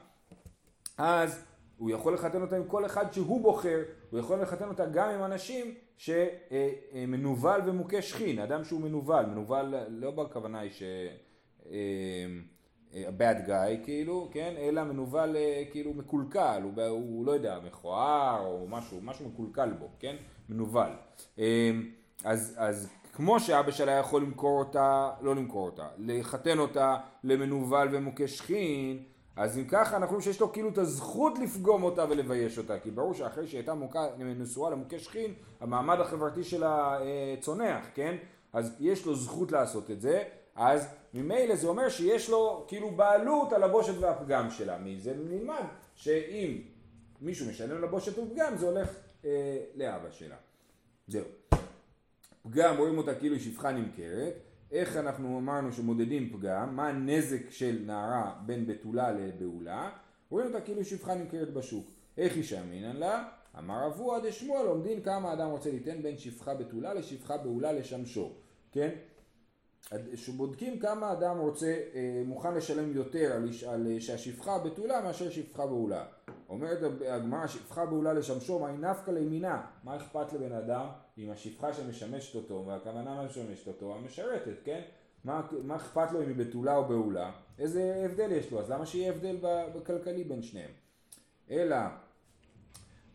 אז 0.98 1.46
הוא 1.78 1.92
יכול 1.92 2.14
לחתן 2.14 2.42
אותה 2.42 2.58
עם 2.58 2.68
כל 2.68 2.86
אחד 2.86 3.14
שהוא 3.14 3.42
בוחר, 3.42 3.84
הוא 4.10 4.20
יכול 4.20 4.42
לחתן 4.42 4.68
אותה 4.68 4.86
גם 4.86 5.10
עם 5.10 5.24
אנשים 5.24 5.74
שמנוול 5.98 7.62
ומוכה 7.66 8.02
שכין, 8.02 8.40
אדם 8.40 8.64
שהוא 8.64 8.82
מנוול, 8.82 9.26
מנוול 9.26 9.74
לא 9.90 10.12
בכוונה 10.12 10.60
היא 10.60 10.72
ש... 10.72 10.84
אה, 11.72 11.76
אה, 12.94 13.10
bad 13.18 13.48
guy 13.48 13.84
כאילו, 13.86 14.30
כן, 14.32 14.54
אלא 14.58 14.84
מנוול 14.84 15.36
אה, 15.36 15.64
כאילו 15.72 15.94
מקולקל, 15.94 16.62
הוא, 16.64 16.84
הוא 16.84 17.26
לא 17.26 17.32
יודע, 17.32 17.60
מכוער 17.66 18.46
או 18.46 18.68
משהו, 18.70 19.00
משהו 19.02 19.30
מקולקל 19.30 19.70
בו, 19.80 19.90
כן, 20.00 20.16
מנוול. 20.50 20.90
אז, 22.24 22.56
אז 22.58 22.90
כמו 23.16 23.40
שאבא 23.40 23.72
שלה 23.72 23.92
יכול 23.92 24.22
למכור 24.22 24.60
אותה, 24.60 25.12
לא 25.22 25.36
למכור 25.36 25.66
אותה, 25.66 25.88
לחתן 25.98 26.60
אותה 26.60 26.98
למנוול 27.24 27.90
ומוכה 27.92 28.28
שכין, 28.28 29.04
אז 29.36 29.58
אם 29.58 29.64
ככה 29.68 29.98
אנחנו 29.98 30.22
שיש 30.22 30.42
לו 30.42 30.52
כאילו 30.52 30.70
את 30.70 30.78
הזכות 30.78 31.40
לפגום 31.40 31.84
אותה 31.84 32.06
ולבייש 32.10 32.58
אותה, 32.58 32.80
כי 32.80 32.92
ברור 32.92 33.14
שאחרי 33.14 33.48
שהיא 33.48 33.58
הייתה 33.58 33.74
נשואה 34.20 34.70
למוכה 34.70 35.00
שכין, 35.00 35.34
המעמד 35.60 36.00
החברתי 36.00 36.44
שלה 36.44 37.02
אה, 37.02 37.36
צונח, 37.40 37.86
כן? 37.94 38.16
אז 38.54 38.76
יש 38.80 39.06
לו 39.06 39.16
זכות 39.16 39.52
לעשות 39.52 39.92
את 39.92 40.02
זה, 40.02 40.24
אז 40.56 40.88
ממילא 41.14 41.56
זה 41.56 41.68
אומר 41.68 41.90
שיש 41.90 42.30
לו 42.30 42.66
כאילו 42.68 42.92
בעלות 42.92 43.54
על 43.54 43.64
הבושת 43.64 43.94
והפגם 44.00 44.52
שלה. 44.52 44.78
מזה 44.78 45.14
נלמד 45.30 45.66
שאם 45.96 46.62
מישהו 47.22 47.50
משלם 47.50 47.82
לבושת 47.82 48.20
ופגם 48.20 48.58
זה 48.58 48.66
הולך 48.66 48.90
אה, 49.26 49.58
לאבא 49.76 50.12
שלה. 50.12 50.36
זהו. 51.08 51.26
פגם 52.50 52.78
רואים 52.78 52.98
אותה 52.98 53.16
כאילו 53.16 53.40
שפחה 53.40 53.72
נמכרת, 53.72 54.34
איך 54.72 54.98
אנחנו 54.98 55.38
אמרנו 55.40 55.72
שמודדים 55.72 56.30
פגם, 56.34 56.76
מה 56.76 56.88
הנזק 56.88 57.50
של 57.50 57.82
נערה 57.86 58.36
בין 58.46 58.66
בתולה 58.68 59.12
לבעולה, 59.12 59.90
רואים 60.30 60.48
אותה 60.48 60.62
כאילו 60.62 60.86
שפחה 60.86 61.16
נמכרת 61.16 61.54
בשוק. 61.54 61.88
איך 62.18 62.36
אישה 62.36 62.64
מינן 62.64 62.96
לה? 62.96 63.24
אמר 63.60 63.88
אבוה 63.88 64.20
דשמואל 64.20 64.66
עומדין 64.68 65.02
כמה 65.02 65.34
אדם 65.34 65.50
רוצה 65.50 65.72
ליתן 65.72 66.02
בין 66.02 66.18
שפחה 66.18 66.54
בתולה 66.54 66.94
לשפחה 66.94 67.38
בעולה 67.38 67.74
לשמשו, 67.74 68.32
כן? 68.72 68.90
שבודקים 70.16 70.80
כמה 70.80 71.12
אדם 71.12 71.38
רוצה, 71.38 71.76
אה, 71.96 72.24
מוכן 72.26 72.54
לשלם 72.54 72.96
יותר 72.96 73.34
על, 73.34 73.50
על 73.68 73.88
אה, 73.88 74.02
שהשפחה 74.02 74.60
בתולה 74.60 75.02
מאשר 75.02 75.30
שפחה 75.30 75.68
בעולה. 75.68 76.06
אומרת 76.50 76.80
הגמרא 77.08 77.48
שפחה 77.48 77.86
בעולה 77.86 78.14
לשמשו, 78.14 78.60
מה 78.60 78.68
היא 78.68 78.80
נפקא 78.80 79.12
לימינה? 79.12 79.62
מה 79.84 79.96
אכפת 79.96 80.34
לבן 80.34 80.52
אדם 80.52 80.86
עם 81.18 81.32
השפחה 81.32 81.74
שמשמשת 81.74 82.36
אותו, 82.36 82.66
והכוונה 82.68 83.16
מה 83.16 83.24
משמשת 83.24 83.68
אותו? 83.68 83.96
המשרתת, 83.96 84.58
כן? 84.64 84.82
מה, 85.24 85.42
מה 85.64 85.76
אכפת 85.76 86.12
לו 86.12 86.24
אם 86.24 86.28
היא 86.28 86.36
בתולה 86.36 86.76
או 86.76 86.86
בעולה? 86.86 87.32
איזה 87.60 88.02
הבדל 88.06 88.32
יש 88.32 88.52
לו? 88.52 88.60
אז 88.60 88.72
למה 88.72 88.86
שיהיה 88.86 89.12
הבדל 89.12 89.38
בכלכלי 89.76 90.24
בין 90.24 90.42
שניהם? 90.42 90.72
אלא 91.52 91.76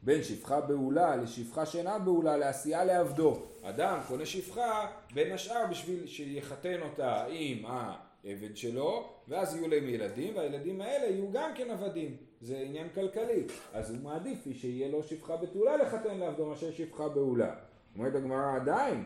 בין 0.03 0.23
שפחה 0.23 0.61
בעולה 0.61 1.17
לשפחה 1.17 1.67
שאינה 1.67 1.99
בעולה 1.99 2.37
לעשייה 2.37 2.85
לעבדו. 2.85 3.43
אדם 3.63 3.99
קונה 4.09 4.27
שפחה 4.27 4.87
בין 5.15 5.33
השאר 5.33 5.67
בשביל 5.71 6.07
שיחתן 6.07 6.83
אותה 6.83 7.25
עם 7.29 7.65
העבד 7.67 8.57
שלו 8.57 9.09
ואז 9.29 9.57
יהיו 9.57 9.69
להם 9.69 9.89
ילדים 9.89 10.37
והילדים 10.37 10.81
האלה 10.81 11.07
יהיו 11.07 11.33
גם 11.33 11.51
כן 11.55 11.71
עבדים. 11.71 12.17
זה 12.41 12.59
עניין 12.59 12.89
כלכלי. 12.95 13.45
אז 13.73 13.91
הוא 13.91 13.99
מעדיף 14.03 14.39
שיהיה 14.53 14.89
לו 14.89 15.03
שפחה 15.03 15.37
בתולה 15.37 15.77
לחתן 15.77 16.19
לעבדו 16.19 16.47
מאשר 16.47 16.71
שפחה 16.71 17.09
בעולה. 17.09 17.55
אומרת 17.97 18.15
הגמרא 18.15 18.57
עדיין, 18.57 19.05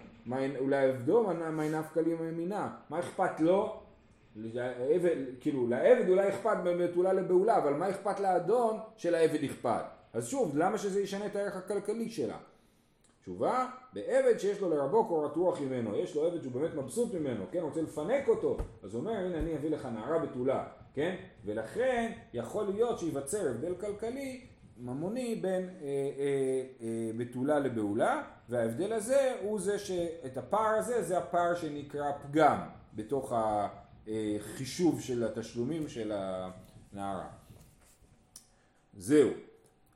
אולי 0.59 0.89
עבדו 0.89 1.27
מי 1.53 1.69
נפקא 1.69 2.01
לי 2.01 2.15
מימינה, 2.15 2.71
מה 2.91 2.99
אכפת 2.99 3.41
לו? 3.41 3.81
לעבד, 4.37 5.17
כאילו 5.41 5.67
לעבד 5.67 6.09
אולי 6.09 6.29
אכפת 6.29 6.57
בתולה 6.65 7.13
לבעולה, 7.13 7.59
אבל 7.59 7.75
מה 7.75 7.91
אכפת 7.91 8.21
לאדון 8.21 8.79
שלעבד 8.97 9.45
אכפת? 9.45 9.85
אז 10.15 10.29
שוב, 10.29 10.57
למה 10.57 10.79
שזה 10.79 11.01
ישנה 11.01 11.27
את 11.27 11.37
הערך 11.37 11.57
הכלכלי 11.57 12.11
שלה? 12.11 12.39
תשובה, 13.23 13.69
בעבד 13.93 14.39
שיש 14.39 14.61
לו 14.61 14.71
לרבו 14.71 15.09
קורת 15.09 15.37
רוח 15.37 15.61
ממנו, 15.61 15.97
יש 15.97 16.17
לו 16.17 16.27
עבד 16.27 16.43
שהוא 16.43 16.53
באמת 16.53 16.75
מבסוט 16.75 17.15
ממנו, 17.15 17.45
כן, 17.51 17.59
רוצה 17.59 17.83
לפנק 17.83 18.29
אותו, 18.29 18.57
אז 18.83 18.95
הוא 18.95 19.01
אומר, 19.01 19.13
הנה 19.13 19.39
אני 19.39 19.57
אביא 19.57 19.71
לך 19.71 19.87
נערה 19.87 20.19
בתולה, 20.19 20.67
כן, 20.95 21.17
ולכן 21.45 22.13
יכול 22.35 22.67
להיות 22.67 22.99
שייווצר 22.99 23.49
הבדל 23.51 23.75
כלכלי 23.75 24.47
ממוני 24.79 25.35
בין 25.35 25.63
אה, 25.63 25.69
אה, 25.69 26.65
אה, 26.83 27.11
בתולה 27.17 27.59
לבעולה, 27.59 28.23
וההבדל 28.49 28.93
הזה 28.93 29.37
הוא 29.43 29.61
זה 29.61 29.79
שאת 29.79 30.37
הפער 30.37 30.75
הזה, 30.79 31.03
זה 31.03 31.19
הפער 31.19 31.55
שנקרא 31.55 32.13
פגם 32.23 32.59
בתוך 32.95 33.33
החישוב 34.07 35.01
של 35.01 35.25
התשלומים 35.25 35.89
של 35.89 36.13
הנערה. 36.15 37.29
זהו. 38.97 39.31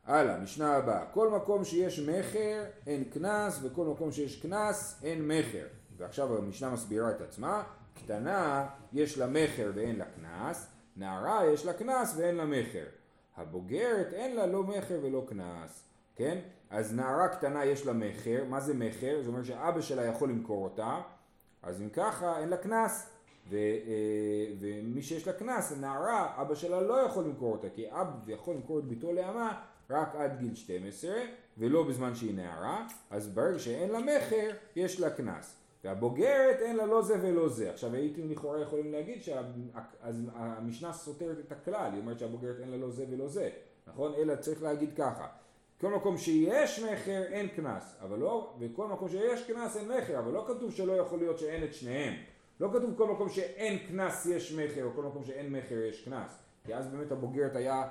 הלאה, 0.09 0.39
משנה 0.39 0.77
הבאה. 0.77 1.05
כל 1.13 1.29
מקום 1.29 1.65
שיש 1.65 2.01
מכר 2.01 2.65
אין 2.87 3.05
קנס 3.05 3.61
וכל 3.63 3.85
מקום 3.85 4.13
שיש 4.13 4.43
קנס 4.43 5.01
אין 5.03 5.29
מכר. 5.29 5.67
ועכשיו 5.97 6.37
המשנה 6.37 6.71
מסבירה 6.71 7.11
את 7.11 7.21
עצמה. 7.21 7.63
קטנה 7.95 8.67
יש 8.93 9.19
לה 9.19 9.27
מכר 9.27 9.71
ואין 9.75 9.99
לה 9.99 10.05
קנס, 10.05 10.67
נערה 10.97 11.47
יש 11.47 11.67
לה 11.67 11.73
קנס 11.73 12.15
ואין 12.17 12.37
לה 12.37 12.47
מכר. 12.47 12.85
הבוגרת 13.37 14.13
אין 14.13 14.37
לה 14.37 14.47
לא 14.47 14.63
מכר 14.63 14.99
ולא 15.03 15.27
קנס, 15.29 15.83
כן? 16.17 16.39
אז 16.71 16.95
נערה 16.95 17.29
קטנה 17.29 17.65
יש 17.65 17.87
לה 17.87 17.93
מכר, 17.93 18.45
מה 18.49 18.61
זה 18.61 18.75
מכר? 18.75 19.17
זאת 19.21 19.29
אומרת 19.29 19.45
שאבא 19.45 19.81
שלה 19.81 20.05
יכול 20.05 20.29
למכור 20.29 20.65
אותה, 20.65 21.01
אז 21.63 21.81
אם 21.83 21.89
ככה 21.89 22.39
אין 22.39 22.49
לה 22.49 22.57
קנס. 22.57 23.11
ו, 23.51 23.57
אה, 23.57 24.53
ומי 24.61 25.03
שיש 25.03 25.27
לה 25.27 25.33
קנס, 25.33 25.73
נערה, 25.73 26.43
אבא 26.43 26.55
שלה 26.55 26.81
לא 26.81 26.95
יכול 26.95 27.25
למכור 27.25 27.53
אותה, 27.53 27.69
כי 27.75 27.91
אב 27.91 28.29
יכול 28.29 28.55
למכור 28.55 28.79
את 28.79 28.85
ביתו 28.85 29.13
לאמה 29.13 29.61
רק 29.91 30.15
עד 30.15 30.39
גיל 30.39 30.55
12 30.55 31.11
ולא 31.59 31.83
בזמן 31.83 32.15
שהיא 32.15 32.35
נערה, 32.35 32.87
אז 33.11 33.29
ברגע 33.29 33.59
שאין 33.59 33.91
לה 33.91 33.99
מכר 33.99 34.51
יש 34.77 35.01
לה 35.01 35.11
קנס. 35.11 35.55
והבוגרת 35.85 36.57
אין 36.61 36.77
לה 36.77 36.87
לא 36.87 37.03
זה 37.03 37.15
ולא 37.23 37.49
זה. 37.49 37.71
עכשיו 37.71 37.95
הייתם 37.95 38.31
לכאורה 38.31 38.61
יכולים 38.61 38.93
להגיד 38.93 39.23
שהמשנה 39.23 40.93
סותרת 40.93 41.39
את 41.39 41.53
הכלל, 41.53 41.91
היא 41.93 42.01
אומרת 42.01 42.19
שהבוגרת 42.19 42.61
אין 42.61 42.71
לה 42.71 42.77
לא 42.77 42.91
זה 42.91 43.05
ולא 43.11 43.29
זה, 43.29 43.51
נכון? 43.87 44.15
אלא 44.15 44.37
צריך 44.37 44.63
להגיד 44.63 44.91
ככה, 44.97 45.27
כל 45.81 45.89
מקום 45.89 46.19
שיש 46.19 46.81
מכר 46.81 47.23
אין 47.23 47.49
קנס, 47.49 47.97
אבל 48.01 48.19
לא, 48.19 48.55
וכל 48.61 48.87
מקום 48.87 49.09
שיש 49.09 49.47
קנס 49.47 49.77
אין 49.77 49.89
מכר, 49.89 50.19
אבל 50.19 50.33
לא 50.33 50.45
כתוב 50.49 50.73
שלא 50.73 50.93
יכול 50.93 51.19
להיות 51.19 51.39
שאין 51.39 51.65
את 51.65 51.75
שניהם. 51.75 52.15
לא 52.61 52.69
כתוב 52.73 52.95
כל 52.97 53.13
מקום 53.13 53.29
שאין 53.29 53.79
קנס 53.89 54.27
יש 54.27 54.53
מכר, 54.53 54.85
או 54.85 54.91
כל 54.95 55.03
מקום 55.03 55.25
שאין 55.25 55.53
מכר 55.53 55.79
יש 55.79 56.05
קנס, 56.05 56.39
כי 56.65 56.75
אז 56.75 56.87
באמת 56.87 57.13
הבוגרת 57.13 57.57
היה 57.57 57.89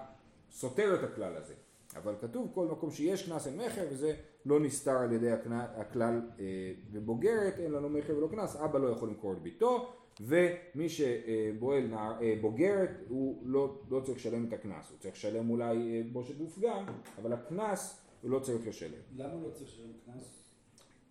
סותר 0.52 0.96
את 0.96 1.04
הכלל 1.04 1.36
הזה. 1.36 1.54
אבל 1.96 2.16
כתוב 2.22 2.52
כל 2.54 2.68
מקום 2.68 2.92
שיש 2.92 3.30
קנס 3.30 3.48
אין 3.48 3.58
מכר 3.58 3.86
וזה 3.92 4.16
לא 4.46 4.60
נסתר 4.60 4.98
על 4.98 5.12
ידי 5.12 5.32
הכלל 5.52 6.22
אה, 6.40 6.46
ובוגרת 6.92 7.60
אין 7.60 7.72
לנו 7.72 7.90
מכר 7.90 8.18
ולא 8.18 8.28
קנס 8.28 8.56
אבא 8.56 8.80
לא 8.80 8.88
יכול 8.88 9.10
למכור 9.10 9.34
את 9.34 9.42
ביתו 9.42 9.94
ומי 10.22 10.90
שבועל 10.90 11.94
אה, 11.94 12.36
בוגרת 12.42 12.90
הוא 13.08 13.42
לא, 13.46 13.80
לא 13.90 14.00
צריך 14.00 14.18
לשלם 14.18 14.48
את 14.48 14.54
הקנס 14.54 14.90
הוא 14.92 15.00
צריך 15.00 15.14
לשלם 15.14 15.50
אולי 15.50 15.76
אה, 15.76 16.02
בושת 16.12 16.42
ופגם 16.42 16.86
אבל 17.18 17.34
הקנס 17.34 18.02
הוא 18.22 18.32
לא 18.32 18.40
צריך 18.40 18.68
לשלם. 18.68 19.00
למה 19.16 19.34
הוא 19.34 19.44
לא 19.44 19.50
צריך 19.50 19.70
לשלם 19.70 19.92
קנס? 20.06 20.47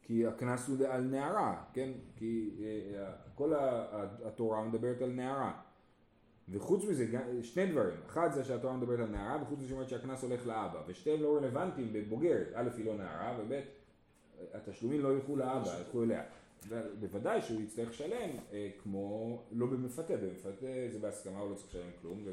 כי 0.06 0.26
הקנס 0.26 0.68
הוא 0.68 0.86
על 0.86 1.00
נערה, 1.00 1.62
כן? 1.72 1.90
כי 2.16 2.50
כל 3.34 3.52
התורה 4.24 4.64
מדברת 4.64 5.02
על 5.02 5.10
נערה. 5.10 5.52
וחוץ 6.48 6.84
מזה, 6.84 7.06
שני 7.42 7.66
דברים, 7.66 7.96
אחד 8.06 8.32
זה 8.32 8.44
שהתורה 8.44 8.76
מדברת 8.76 8.98
על 8.98 9.06
נערה, 9.06 9.42
וחוץ 9.42 9.58
מזה 9.58 9.68
שאומרת 9.68 9.88
שהקנס 9.88 10.22
הולך 10.22 10.46
לאבא, 10.46 10.82
ושתיהם 10.86 11.22
לא 11.22 11.36
רלוונטיים 11.36 11.92
בבוגרת, 11.92 12.46
א' 12.54 12.68
היא 12.76 12.86
לא 12.86 12.94
נערה, 12.96 13.38
וב' 13.40 13.60
התשלומים 14.54 15.00
לא 15.00 15.14
ילכו 15.14 15.36
לאבא, 15.36 15.78
ילכו 15.78 16.02
אליה. 16.02 16.22
בוודאי 17.00 17.42
שהוא 17.42 17.60
יצטרך 17.60 17.90
לשלם 17.90 18.30
אה, 18.52 18.68
כמו, 18.82 19.42
לא 19.52 19.66
במפתה, 19.66 20.16
במפתה 20.16 20.66
זה 20.92 20.98
בהסכמה, 21.00 21.38
הוא 21.38 21.50
לא 21.50 21.54
צריך 21.54 21.68
לשלם 21.68 21.90
כלום, 22.02 22.24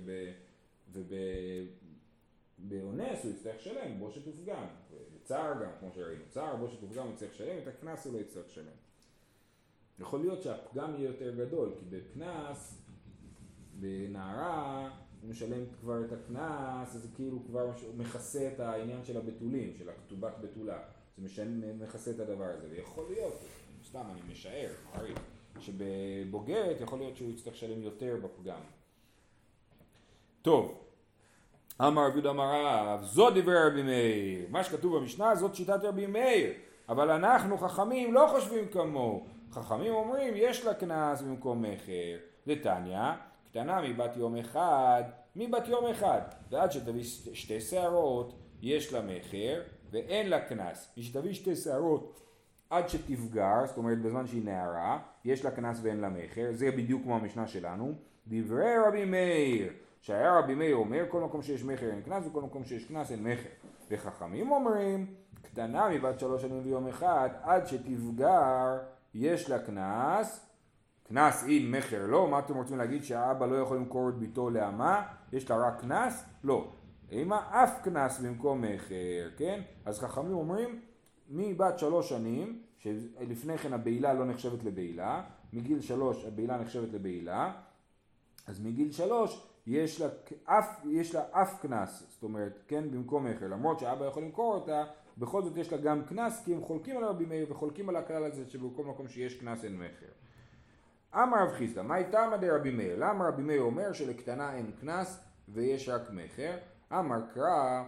ובאונס 2.59 3.23
הוא 3.23 3.31
יצטרך 3.31 3.55
לשלם 3.55 3.99
בושת 3.99 4.27
ופגם, 4.27 4.65
בצער 5.15 5.63
גם, 5.63 5.71
כמו 5.79 5.89
שראינו, 5.95 6.23
צער, 6.29 6.55
בושת 6.55 6.83
ופגם 6.83 7.05
הוא 7.05 7.13
יצטרך 7.13 7.31
לשלם, 7.31 7.57
את 7.57 7.67
הקנס 7.67 8.05
הוא 8.05 8.13
לא 8.13 8.19
יצטרך 8.19 8.45
לשלם. 8.47 8.73
יכול 9.99 10.19
להיות 10.19 10.41
שהפגם 10.41 10.95
יהיה 10.95 11.07
יותר 11.07 11.35
גדול, 11.35 11.73
כי 11.79 11.85
בקנס 11.89 12.81
בנערה 13.79 14.89
הוא 15.21 15.29
משלם 15.29 15.65
כבר 15.81 16.05
את 16.05 16.11
הקנס, 16.11 16.95
אז 16.95 17.07
כאילו 17.15 17.39
כבר 17.47 17.71
מכסה 17.97 18.51
את 18.53 18.59
העניין 18.59 19.05
של 19.05 19.17
הבתולים, 19.17 19.73
של 19.77 19.89
הכתובת 19.89 20.33
בתולה. 20.41 20.79
זה 21.17 21.23
משנה, 21.23 21.73
מכסה 21.73 22.11
את 22.11 22.19
הדבר 22.19 22.45
הזה, 22.45 22.67
ויכול 22.69 23.05
להיות, 23.09 23.33
סתם 23.89 24.05
אני 24.11 24.21
משער, 24.31 24.69
מעריך, 24.93 25.19
שבבוגרת 25.59 26.81
יכול 26.81 26.99
להיות 26.99 27.17
שהוא 27.17 27.31
יצטרך 27.31 27.53
לשלם 27.53 27.81
יותר 27.81 28.17
בפגם. 28.23 28.61
טוב, 30.41 30.83
אמר 31.81 32.05
רבי 32.05 32.13
יהודה 32.13 32.29
אמר 32.29 32.65
רב, 32.65 33.03
זו 33.03 33.29
דברי 33.29 33.67
רבי 33.67 33.83
מאיר, 33.83 34.45
מה 34.49 34.63
שכתוב 34.63 34.97
במשנה 34.97 35.35
זאת 35.35 35.55
שיטת 35.55 35.79
רבי 35.83 36.07
מאיר, 36.07 36.51
אבל 36.89 37.11
אנחנו 37.11 37.57
חכמים 37.57 38.13
לא 38.13 38.27
חושבים 38.31 38.67
כמוהו, 38.67 39.25
חכמים 39.51 39.93
אומרים 39.93 40.33
יש 40.35 40.65
לה 40.65 40.73
קנס 40.73 41.21
במקום 41.21 41.61
מכר, 41.61 42.17
דתניא 42.47 43.11
קטנה 43.49 43.81
מבת 43.81 44.17
יום 44.17 44.37
אחד, 44.37 45.03
מבת 45.35 45.67
יום 45.67 45.85
אחד, 45.85 46.21
ועד 46.49 46.71
שתביא 46.71 47.03
שתי 47.33 47.61
שערות 47.61 48.33
יש 48.61 48.93
לה 48.93 49.01
מכר 49.01 49.61
ואין 49.91 50.29
לה 50.29 50.39
קנס. 50.39 50.93
מי 50.97 51.03
שתביא 51.03 51.33
שתי 51.33 51.55
שערות 51.55 52.21
עד 52.69 52.89
שתפגר, 52.89 53.65
זאת 53.65 53.77
אומרת 53.77 54.01
בזמן 54.01 54.27
שהיא 54.27 54.45
נערה, 54.45 54.99
יש 55.25 55.45
לה 55.45 55.51
קנס 55.51 55.79
ואין 55.81 55.99
לה 55.99 56.09
מכר, 56.09 56.47
זה 56.51 56.71
בדיוק 56.71 57.03
כמו 57.03 57.15
המשנה 57.15 57.47
שלנו. 57.47 57.93
דברי 58.27 58.73
רבי 58.87 59.05
מאיר, 59.05 59.73
שהיה 60.03 60.39
רבי 60.39 60.55
מאיר 60.55 60.75
אומר 60.75 61.05
כל 61.09 61.21
מקום 61.21 61.41
שיש 61.41 61.63
מכר 61.63 61.89
אין 61.89 62.01
קנס 62.01 62.23
וכל 62.27 62.41
מקום 62.41 62.63
שיש 62.63 62.85
קנס 62.85 63.11
אין 63.11 63.23
מכר. 63.23 63.49
וחכמים 63.91 64.51
אומרים 64.51 65.13
קטנה 65.41 65.89
מבת 65.89 66.19
שלוש 66.19 66.41
שנים 66.41 66.61
ויום 66.63 66.87
אחד 66.87 67.29
עד 67.41 67.67
שתפגר 67.67 68.79
יש 69.13 69.49
לה 69.49 69.59
קנס 69.59 70.45
קנס 71.03 71.43
אין 71.47 71.71
מכר 71.71 72.05
לא, 72.07 72.27
מה 72.27 72.39
אתם 72.39 72.55
רוצים 72.55 72.77
להגיד 72.77 73.03
שהאבא 73.03 73.45
לא 73.45 73.55
יכול 73.55 73.77
למכור 73.77 74.09
את 74.09 74.15
ביתו 74.15 74.49
לאמה? 74.49 75.03
יש 75.33 75.49
לה 75.49 75.67
רק 75.67 75.81
קנס? 75.81 76.25
לא. 76.43 76.71
אימה 77.11 77.63
אף 77.63 77.81
קנס 77.83 78.19
במקום 78.19 78.61
מכר, 78.61 79.29
כן? 79.37 79.61
אז 79.85 79.99
חכמים 79.99 80.33
אומרים 80.33 80.81
מבת 81.29 81.79
שלוש 81.79 82.09
שנים, 82.09 82.61
שלפני 82.77 83.57
כן 83.57 83.73
הבעילה 83.73 84.13
לא 84.13 84.25
נחשבת 84.25 84.63
לבעילה, 84.63 85.23
מגיל 85.53 85.81
שלוש 85.81 86.25
הבעילה 86.25 86.57
נחשבת 86.57 86.93
לבעילה, 86.93 87.53
אז 88.47 88.59
מגיל 88.59 88.91
שלוש 88.91 89.52
יש 89.67 90.01
לה 90.01 90.07
אף, 90.45 90.85
יש 90.91 91.15
לה 91.15 91.21
אף 91.31 91.61
קנס, 91.61 92.03
זאת 92.09 92.23
אומרת, 92.23 92.63
כן, 92.67 92.91
במקום 92.91 93.25
מכר, 93.25 93.47
למרות 93.47 93.79
שאבא 93.79 94.05
יכול 94.05 94.23
למכור 94.23 94.53
אותה, 94.53 94.83
בכל 95.17 95.43
זאת 95.43 95.57
יש 95.57 95.73
לה 95.73 95.77
גם 95.77 96.05
קנס, 96.05 96.41
כי 96.45 96.53
הם 96.53 96.61
חולקים 96.61 96.97
על 96.97 97.03
רבי 97.03 97.25
מאיר 97.25 97.51
וחולקים 97.51 97.89
על 97.89 97.95
הכלל 97.95 98.23
הזה 98.23 98.49
שבכל 98.49 98.83
מקום 98.83 99.07
שיש 99.07 99.39
קנס 99.39 99.63
אין 99.63 99.75
מכר. 99.75 100.11
אמר 101.13 101.43
רב 101.43 101.51
חיסדא, 101.51 101.81
מה 101.81 101.97
איתמא 101.97 102.37
דרבי 102.37 102.71
מאיר? 102.71 102.95
למה 102.99 103.27
רבי 103.27 103.41
מאיר 103.41 103.61
אומר 103.61 103.93
שלקטנה 103.93 104.55
אין 104.55 104.71
קנס 104.81 105.19
ויש 105.49 105.89
רק 105.89 106.01
מכר? 106.11 106.57
אמר 106.91 107.19
קרא 107.33 107.83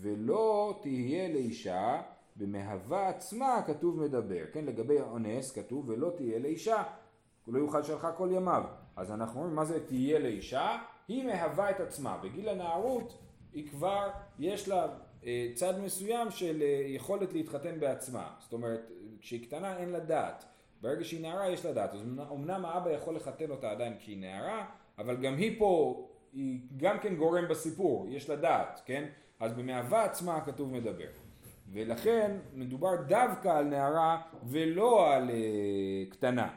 ולא 0.00 0.78
תהיה 0.82 1.28
לאישה 1.28 2.02
במהווה 2.36 3.08
עצמה 3.08 3.62
כתוב 3.66 4.00
מדבר, 4.00 4.44
כן 4.52 4.64
לגבי 4.64 5.00
האונס 5.00 5.52
כתוב 5.52 5.88
ולא 5.88 6.12
תהיה 6.16 6.38
לאישה 6.38 6.82
לא 7.48 7.58
יוכל 7.58 7.82
שלחה 7.82 8.12
כל 8.12 8.28
ימיו 8.32 8.64
אז 8.96 9.10
אנחנו 9.10 9.40
אומרים 9.40 9.56
מה 9.56 9.64
זה 9.64 9.86
תהיה 9.86 10.18
לאישה? 10.18 10.78
היא 11.08 11.24
מהווה 11.24 11.70
את 11.70 11.80
עצמה. 11.80 12.18
בגיל 12.22 12.48
הנערות 12.48 13.18
היא 13.52 13.68
כבר 13.68 14.10
יש 14.38 14.68
לה 14.68 14.86
אה, 15.24 15.48
צד 15.54 15.80
מסוים 15.80 16.30
של 16.30 16.62
אה, 16.62 16.82
יכולת 16.86 17.32
להתחתן 17.32 17.80
בעצמה. 17.80 18.30
זאת 18.38 18.52
אומרת 18.52 18.90
כשהיא 19.20 19.46
קטנה 19.46 19.76
אין 19.76 19.88
לה 19.88 20.00
דעת. 20.00 20.44
ברגע 20.80 21.04
שהיא 21.04 21.22
נערה 21.22 21.48
יש 21.48 21.64
לה 21.64 21.72
דעת. 21.72 21.94
אז 21.94 22.00
אמנם 22.32 22.64
האבא 22.64 22.90
יכול 22.90 23.16
לחתן 23.16 23.50
אותה 23.50 23.70
עדיין 23.70 23.98
כשהיא 23.98 24.18
נערה 24.18 24.66
אבל 24.98 25.16
גם 25.16 25.36
היא 25.36 25.58
פה 25.58 26.02
היא 26.32 26.60
גם 26.76 26.98
כן 26.98 27.16
גורם 27.16 27.48
בסיפור. 27.48 28.06
יש 28.10 28.30
לה 28.30 28.36
דעת 28.36 28.80
כן? 28.84 29.04
אז 29.40 29.52
במהווה 29.52 30.04
עצמה 30.04 30.36
הכתוב 30.36 30.72
מדבר. 30.72 31.08
ולכן 31.72 32.36
מדובר 32.54 33.02
דווקא 33.08 33.48
על 33.48 33.64
נערה 33.64 34.22
ולא 34.44 35.14
על 35.14 35.30
uh, 35.30 36.12
קטנה. 36.12 36.48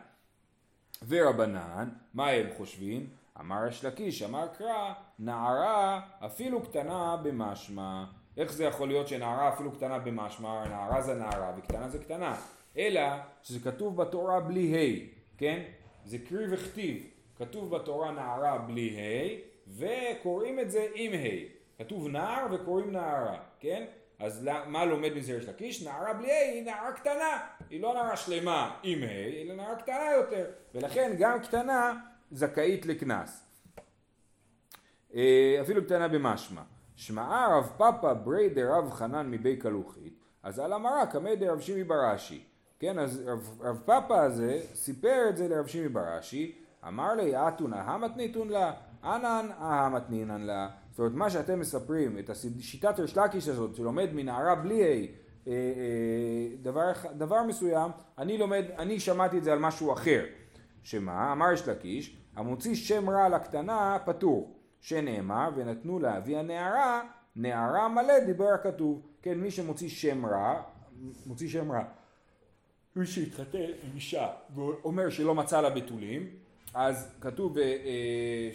ורבנן, 1.07 1.89
מה 2.13 2.29
הם 2.29 2.47
חושבים? 2.57 3.09
אמר 3.39 3.67
יש 3.67 3.85
לקיש, 3.85 4.23
אמר 4.23 4.47
קרא, 4.57 4.93
נערה 5.19 6.01
אפילו 6.25 6.61
קטנה 6.61 7.17
במשמע. 7.23 8.03
איך 8.37 8.53
זה 8.53 8.63
יכול 8.63 8.87
להיות 8.87 9.07
שנערה 9.07 9.53
אפילו 9.53 9.71
קטנה 9.71 9.99
במשמע? 9.99 10.67
נערה 10.67 11.01
זה 11.01 11.13
נערה 11.13 11.51
וקטנה 11.57 11.89
זה 11.89 11.99
קטנה. 11.99 12.35
אלא 12.77 13.01
שזה 13.43 13.71
כתוב 13.71 14.01
בתורה 14.01 14.39
בלי 14.39 14.75
ה', 14.75 15.07
כן? 15.37 15.61
זה 16.05 16.17
קריא 16.17 16.47
וכתיב. 16.51 17.03
כתוב 17.37 17.75
בתורה 17.75 18.11
נערה 18.11 18.57
בלי 18.57 18.97
ה' 18.99 19.41
וקוראים 19.67 20.59
את 20.59 20.71
זה 20.71 20.87
עם 20.95 21.13
ה'. 21.13 21.55
כתוב 21.77 22.07
נער 22.07 22.47
וקוראים 22.51 22.91
נערה, 22.91 23.37
כן? 23.59 23.85
אז 24.19 24.49
מה 24.67 24.85
לומד 24.85 25.13
מזה 25.13 25.33
יש 25.33 25.45
לקיש? 25.45 25.83
נערה 25.83 26.13
בלי 26.13 26.31
ה' 26.31 26.51
היא 26.51 26.63
נערה 26.63 26.91
קטנה, 26.91 27.39
היא 27.69 27.81
לא 27.81 27.93
נערה 27.93 28.17
שלמה 28.17 28.75
עם 28.83 29.03
ה', 29.03 29.41
אלא 29.41 29.55
נערה 29.55 29.75
קטנה 29.75 30.11
יותר, 30.17 30.45
ולכן 30.75 31.15
גם 31.19 31.39
קטנה 31.39 31.93
זכאית 32.31 32.85
לקנס. 32.85 33.43
אה, 35.15 35.57
אפילו 35.61 35.85
קטנה 35.85 36.07
במשמע. 36.07 36.61
שמעה 36.95 37.57
רב 37.57 37.71
פאפא 37.77 38.13
ברי 38.13 38.49
דרב 38.49 38.91
חנן 38.91 39.31
מבי 39.31 39.57
קלוחית, 39.57 40.13
אז 40.43 40.59
על 40.59 40.73
המראה 40.73 41.05
קמא 41.05 41.35
דרב 41.35 41.59
שימי 41.59 41.83
בראשי. 41.83 42.43
כן, 42.79 42.99
אז 42.99 43.21
רב, 43.25 43.61
רב 43.61 43.81
פאפא 43.85 44.13
הזה 44.13 44.59
סיפר 44.73 45.25
את 45.29 45.37
זה 45.37 45.47
לרב 45.47 45.67
שימי 45.67 45.89
בראשי, 45.89 46.55
אמר 46.87 47.13
לי 47.13 47.35
אתונה 47.35 47.81
המתניתון 47.81 48.49
לה, 48.49 48.73
אנן 49.03 49.47
אהמתנינן 49.61 50.41
לה. 50.41 50.69
זאת 50.91 50.99
אומרת, 50.99 51.13
מה 51.13 51.29
שאתם 51.29 51.59
מספרים, 51.59 52.19
את 52.19 52.29
שיטת 52.59 52.99
ריש 52.99 53.17
לקיש 53.17 53.47
הזאת, 53.47 53.75
שלומד 53.75 54.09
מנערה 54.13 54.55
בלי 54.55 54.81
A, 54.81 54.85
אה, 55.47 55.53
אה, 55.53 56.55
דבר, 56.61 56.91
דבר 57.17 57.43
מסוים, 57.43 57.91
אני 58.17 58.37
לומד, 58.37 58.65
אני 58.77 58.99
שמעתי 58.99 59.37
את 59.37 59.43
זה 59.43 59.53
על 59.53 59.59
משהו 59.59 59.93
אחר. 59.93 60.25
שמה? 60.85 61.31
אמר 61.31 61.49
ריש 61.49 61.67
לקיש, 61.67 62.15
המוציא 62.35 62.75
שם 62.75 63.09
רע 63.09 63.29
לקטנה 63.29 63.97
פטור. 64.05 64.55
שנאמר, 64.81 65.49
ונתנו 65.55 65.99
לאבי 65.99 66.37
הנערה, 66.37 67.01
נערה 67.35 67.87
מלא 67.87 68.19
דיבר 68.19 68.47
הכתוב. 68.53 69.01
כן, 69.21 69.37
מי 69.37 69.51
שמוציא 69.51 69.89
שם 69.89 70.25
רע, 70.25 70.61
מוציא 71.25 71.49
שם 71.49 71.71
רע. 71.71 71.83
מי 72.95 73.05
שהתחתן 73.05 73.57
עם 73.57 73.95
אישה 73.95 74.27
ואומר 74.55 75.09
שלא 75.09 75.35
מצא 75.35 75.61
לה 75.61 75.69
בתולים, 75.69 76.29
אז 76.73 77.15
כתוב 77.21 77.57
אה, 77.57 78.49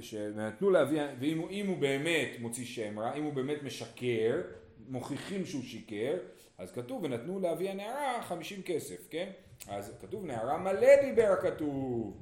שנתנו 0.00 0.70
להביא, 0.70 1.02
ואם 1.20 1.66
הוא 1.66 1.78
באמת 1.78 2.28
מוציא 2.40 2.64
שם 2.64 2.98
רע, 2.98 3.14
אם 3.14 3.24
הוא 3.24 3.32
באמת 3.32 3.62
משקר, 3.62 4.40
מוכיחים 4.88 5.44
שהוא 5.44 5.62
שיקר, 5.62 6.16
אז 6.58 6.72
כתוב 6.72 7.04
ונתנו 7.04 7.40
להביא 7.40 7.70
הנערה 7.70 8.22
חמישים 8.22 8.62
כסף, 8.62 9.08
כן? 9.10 9.30
אז 9.68 9.92
כתוב 10.02 10.24
נערה 10.24 10.58
מלא 10.58 11.02
דיבר 11.02 11.36
הכתוב. 11.38 12.16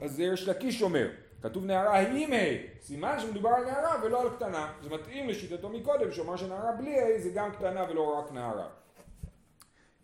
אז 0.00 0.12
זה 0.12 0.22
יש 0.22 0.48
לקיש 0.48 0.82
אומר, 0.82 1.08
כתוב 1.42 1.64
נערה 1.64 2.00
עם 2.00 2.32
ה', 2.32 2.82
סימן 2.82 3.20
שמדובר 3.20 3.50
על 3.50 3.64
נערה 3.64 4.04
ולא 4.04 4.22
על 4.22 4.30
קטנה. 4.30 4.72
זה 4.82 4.90
מתאים 4.90 5.28
לשיטתו 5.28 5.68
מקודם, 5.68 6.12
שאומר 6.12 6.36
שנערה 6.36 6.72
בלי 6.72 7.00
ה' 7.00 7.18
זה 7.18 7.30
גם 7.34 7.52
קטנה 7.52 7.84
ולא 7.90 8.18
רק 8.18 8.32
נערה. 8.32 8.68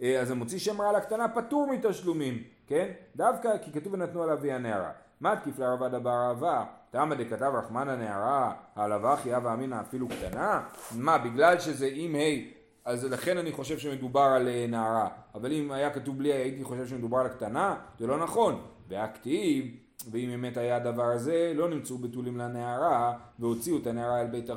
אה, 0.02 0.20
אז 0.20 0.30
המוציא 0.30 0.58
שם 0.58 0.80
רע 0.80 0.92
לקטנה 0.92 1.28
פטור 1.28 1.66
מתשלומים. 1.72 2.42
כן? 2.66 2.92
דווקא 3.16 3.58
כי 3.58 3.72
כתוב 3.72 3.92
ונתנו 3.92 4.22
על 4.22 4.30
אבי 4.30 4.52
הנערה. 4.52 4.90
מתקיף 5.20 5.58
לערבד 5.58 5.94
אבר 5.94 6.28
אהבה, 6.28 6.64
תמה 6.90 7.14
דכתב 7.14 7.52
רחמן 7.54 7.88
הנערה, 7.88 8.52
העלבה 8.76 9.16
חיה 9.16 9.38
ואמינא 9.42 9.80
אפילו 9.80 10.08
קטנה? 10.08 10.62
מה, 10.96 11.18
בגלל 11.18 11.58
שזה 11.58 11.88
עם 11.92 12.14
ה' 12.14 12.59
אז 12.84 13.04
לכן 13.04 13.38
אני 13.38 13.52
חושב 13.52 13.78
שמדובר 13.78 14.20
על 14.20 14.48
אה, 14.48 14.66
נערה, 14.68 15.08
אבל 15.34 15.52
אם 15.52 15.72
היה 15.72 15.90
כתוב 15.90 16.18
בלי 16.18 16.32
הייתי 16.32 16.64
חושב 16.64 16.86
שמדובר 16.86 17.18
על 17.18 17.28
קטנה, 17.28 17.76
זה 17.98 18.06
לא 18.06 18.18
נכון. 18.18 18.62
והכתיב, 18.88 19.64
ואם 20.10 20.28
באמת 20.30 20.56
היה 20.56 20.76
הדבר 20.76 21.04
הזה, 21.04 21.52
לא 21.54 21.68
נמצאו 21.68 21.98
בתולים 21.98 22.36
לנערה, 22.38 23.18
והוציאו 23.38 23.78
את 23.78 23.86
הנערה 23.86 24.20
אל 24.20 24.26
בית, 24.26 24.50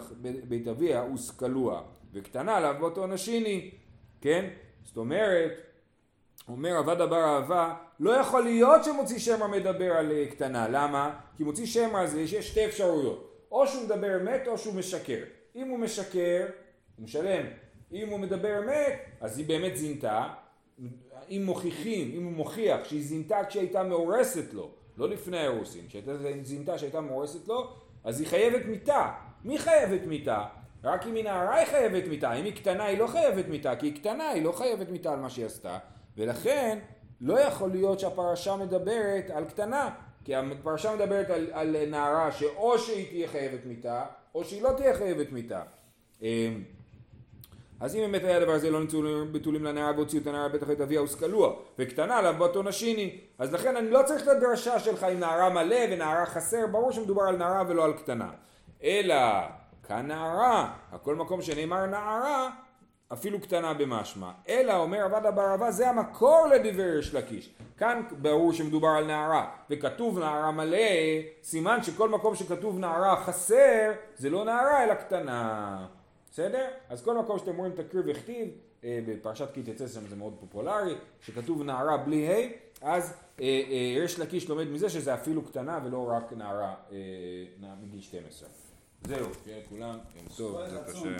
בית 0.47 0.67
אביה, 0.67 1.03
וסקלוה. 1.03 1.81
וקטנה 2.13 2.59
להוות 2.59 2.97
עונשיני, 2.97 3.71
כן? 4.21 4.49
זאת 4.85 4.97
אומרת, 4.97 5.51
אומר 6.47 6.77
עבד 6.77 7.01
אבר 7.01 7.23
אהבה, 7.23 7.75
לא 7.99 8.11
יכול 8.11 8.43
להיות 8.43 8.83
שמוציא 8.83 9.19
שמע 9.19 9.47
מדבר 9.47 9.93
על 9.93 10.11
אה, 10.11 10.25
קטנה, 10.31 10.67
למה? 10.69 11.15
כי 11.37 11.43
מוציא 11.43 11.65
שמע 11.65 12.05
זה 12.05 12.21
יש 12.21 12.35
שתי 12.35 12.65
אפשרויות, 12.65 13.47
או 13.51 13.67
שהוא 13.67 13.83
מדבר 13.83 14.21
אמת 14.21 14.47
או 14.47 14.57
שהוא 14.57 14.75
משקר. 14.75 15.23
אם 15.55 15.67
הוא 15.67 15.79
משקר, 15.79 16.45
הוא 16.97 17.03
משלם. 17.03 17.45
אם 17.93 18.09
הוא 18.09 18.19
מדבר 18.19 18.59
אמת, 18.59 18.99
אז 19.21 19.37
היא 19.37 19.47
באמת 19.47 19.77
זינתה. 19.77 20.27
אם 21.29 21.43
מוכיחים, 21.45 22.11
אם 22.17 22.23
הוא 22.23 22.31
מוכיח 22.31 22.83
שהיא 22.83 23.03
זינתה 23.03 23.45
כשהייתה 23.49 23.83
מאורסת 23.83 24.53
לו, 24.53 24.71
לא 24.97 25.09
לפני 25.09 25.37
האירוסין, 25.37 25.87
כשהייתה 25.87 26.11
זינתה 26.43 26.77
שהייתה 26.77 27.01
מאורסת 27.01 27.47
לו, 27.47 27.69
אז 28.03 28.19
היא 28.19 28.27
חייבת 28.27 28.65
מיתה. 28.65 29.11
מי 29.43 29.59
חייבת 29.59 30.05
מיתה? 30.07 30.45
רק 30.83 31.07
אם 31.07 31.15
היא 31.15 31.23
נערה 31.23 31.55
היא 31.55 31.65
חייבת 31.65 32.07
מיתה, 32.07 32.33
אם 32.33 32.45
היא 32.45 32.55
קטנה 32.55 32.85
היא 32.85 32.99
לא 32.99 33.07
חייבת 33.07 33.47
מיתה, 33.47 33.75
כי 33.75 33.85
היא 33.85 33.95
קטנה 33.95 34.29
היא 34.29 34.43
לא 34.43 34.51
חייבת 34.51 34.89
מיתה 34.89 35.13
על 35.13 35.19
מה 35.19 35.29
שהיא 35.29 35.45
עשתה, 35.45 35.77
ולכן 36.17 36.79
לא 37.21 37.39
יכול 37.39 37.71
להיות 37.71 37.99
שהפרשה 37.99 38.55
מדברת 38.55 39.29
על 39.29 39.45
קטנה, 39.45 39.89
כי 40.25 40.35
הפרשה 40.35 40.95
מדברת 40.95 41.29
על, 41.29 41.47
על 41.51 41.75
נערה 41.87 42.31
שאו 42.31 42.79
שהיא 42.79 43.07
תהיה 43.09 43.27
חייבת 43.27 43.65
מיתה, 43.65 44.05
או 44.35 44.43
שהיא 44.43 44.61
לא 44.61 44.69
תהיה 44.77 44.93
חייבת 44.93 45.31
מיתה. 45.31 45.61
אז 47.83 47.95
אם 47.95 48.01
באמת 48.01 48.23
היה 48.23 48.37
הדבר 48.37 48.51
הזה 48.51 48.71
לא 48.71 48.79
נמצאו 48.79 49.01
בתולים 49.31 49.63
לנערה 49.63 49.91
והוציאו 49.95 50.21
את 50.21 50.27
הנערה 50.27 50.49
בטח 50.49 50.69
את 50.71 50.81
אביה 50.81 51.01
וסקלוה 51.01 51.53
וקטנה 51.79 52.17
עליו 52.17 52.35
באותו 52.37 52.63
נשיני 52.63 53.17
אז 53.39 53.53
לכן 53.53 53.77
אני 53.77 53.89
לא 53.89 54.01
צריך 54.05 54.23
את 54.23 54.27
הדרשה 54.27 54.79
שלך 54.79 55.03
עם 55.03 55.19
נערה 55.19 55.49
מלא 55.49 55.75
ונערה 55.91 56.25
חסר. 56.25 56.67
ברור 56.71 56.91
שמדובר 56.91 57.23
על 57.23 57.37
נערה 57.37 57.63
ולא 57.67 57.85
על 57.85 57.93
קטנה. 57.93 58.29
אלא 58.83 59.15
כאן 59.87 60.07
נערה 60.07 60.73
הכל 60.91 61.15
מקום 61.15 61.41
שנאמר 61.41 61.85
נערה 61.85 62.49
אפילו 63.13 63.41
קטנה 63.41 63.73
במשמע, 63.73 64.31
אלא 64.49 64.75
אומר 64.77 65.03
עבד 65.03 65.25
אבר 65.25 65.53
אבא 65.53 65.71
זה 65.71 65.89
המקור 65.89 66.47
לדבר 66.47 66.97
יש 66.99 67.13
לקיש. 67.13 67.49
כאן 67.77 68.01
ברור 68.21 68.53
שמדובר 68.53 68.87
על 68.87 69.05
נערה, 69.05 69.45
וכתוב 69.69 70.19
נערה 70.19 70.51
מלא, 70.51 70.77
סימן 71.43 71.83
שכל 71.83 72.09
מקום 72.09 72.35
שכתוב 72.35 72.79
נערה 72.79 73.23
חסר, 73.23 73.91
זה 74.15 74.29
לא 74.29 74.45
נערה 74.45 74.83
אלא 74.83 74.93
קטנה. 74.93 75.85
בסדר? 76.33 76.67
אז 76.89 77.03
כל 77.03 77.17
מקום 77.17 77.39
שאתם 77.39 77.57
רואים 77.57 77.71
תקריא 77.75 78.03
וכתיב, 78.07 78.47
אה, 78.83 78.99
בפרשת 79.07 79.47
כי 79.53 79.63
תצא 79.63 79.87
שם 79.87 80.07
זה 80.07 80.15
מאוד 80.15 80.33
פופולרי, 80.39 80.95
שכתוב 81.21 81.63
נערה 81.63 81.97
בלי 81.97 82.27
ה', 82.27 82.47
אז 82.81 83.13
אה, 83.39 83.45
אה, 83.45 84.03
יש 84.03 84.19
לקיש 84.19 84.49
לומד 84.49 84.67
מזה 84.67 84.89
שזה 84.89 85.13
אפילו 85.13 85.41
קטנה 85.41 85.79
ולא 85.85 86.09
רק 86.09 86.33
נערה 86.33 86.75
מגיל 87.81 88.01
12. 88.01 88.49
זהו, 89.07 89.27
שיהיה 89.43 89.59
לכולם, 89.59 89.97
יום 90.15 90.25
טוב, 90.37 90.57
בעזרת 90.57 90.89
השם. 90.89 91.15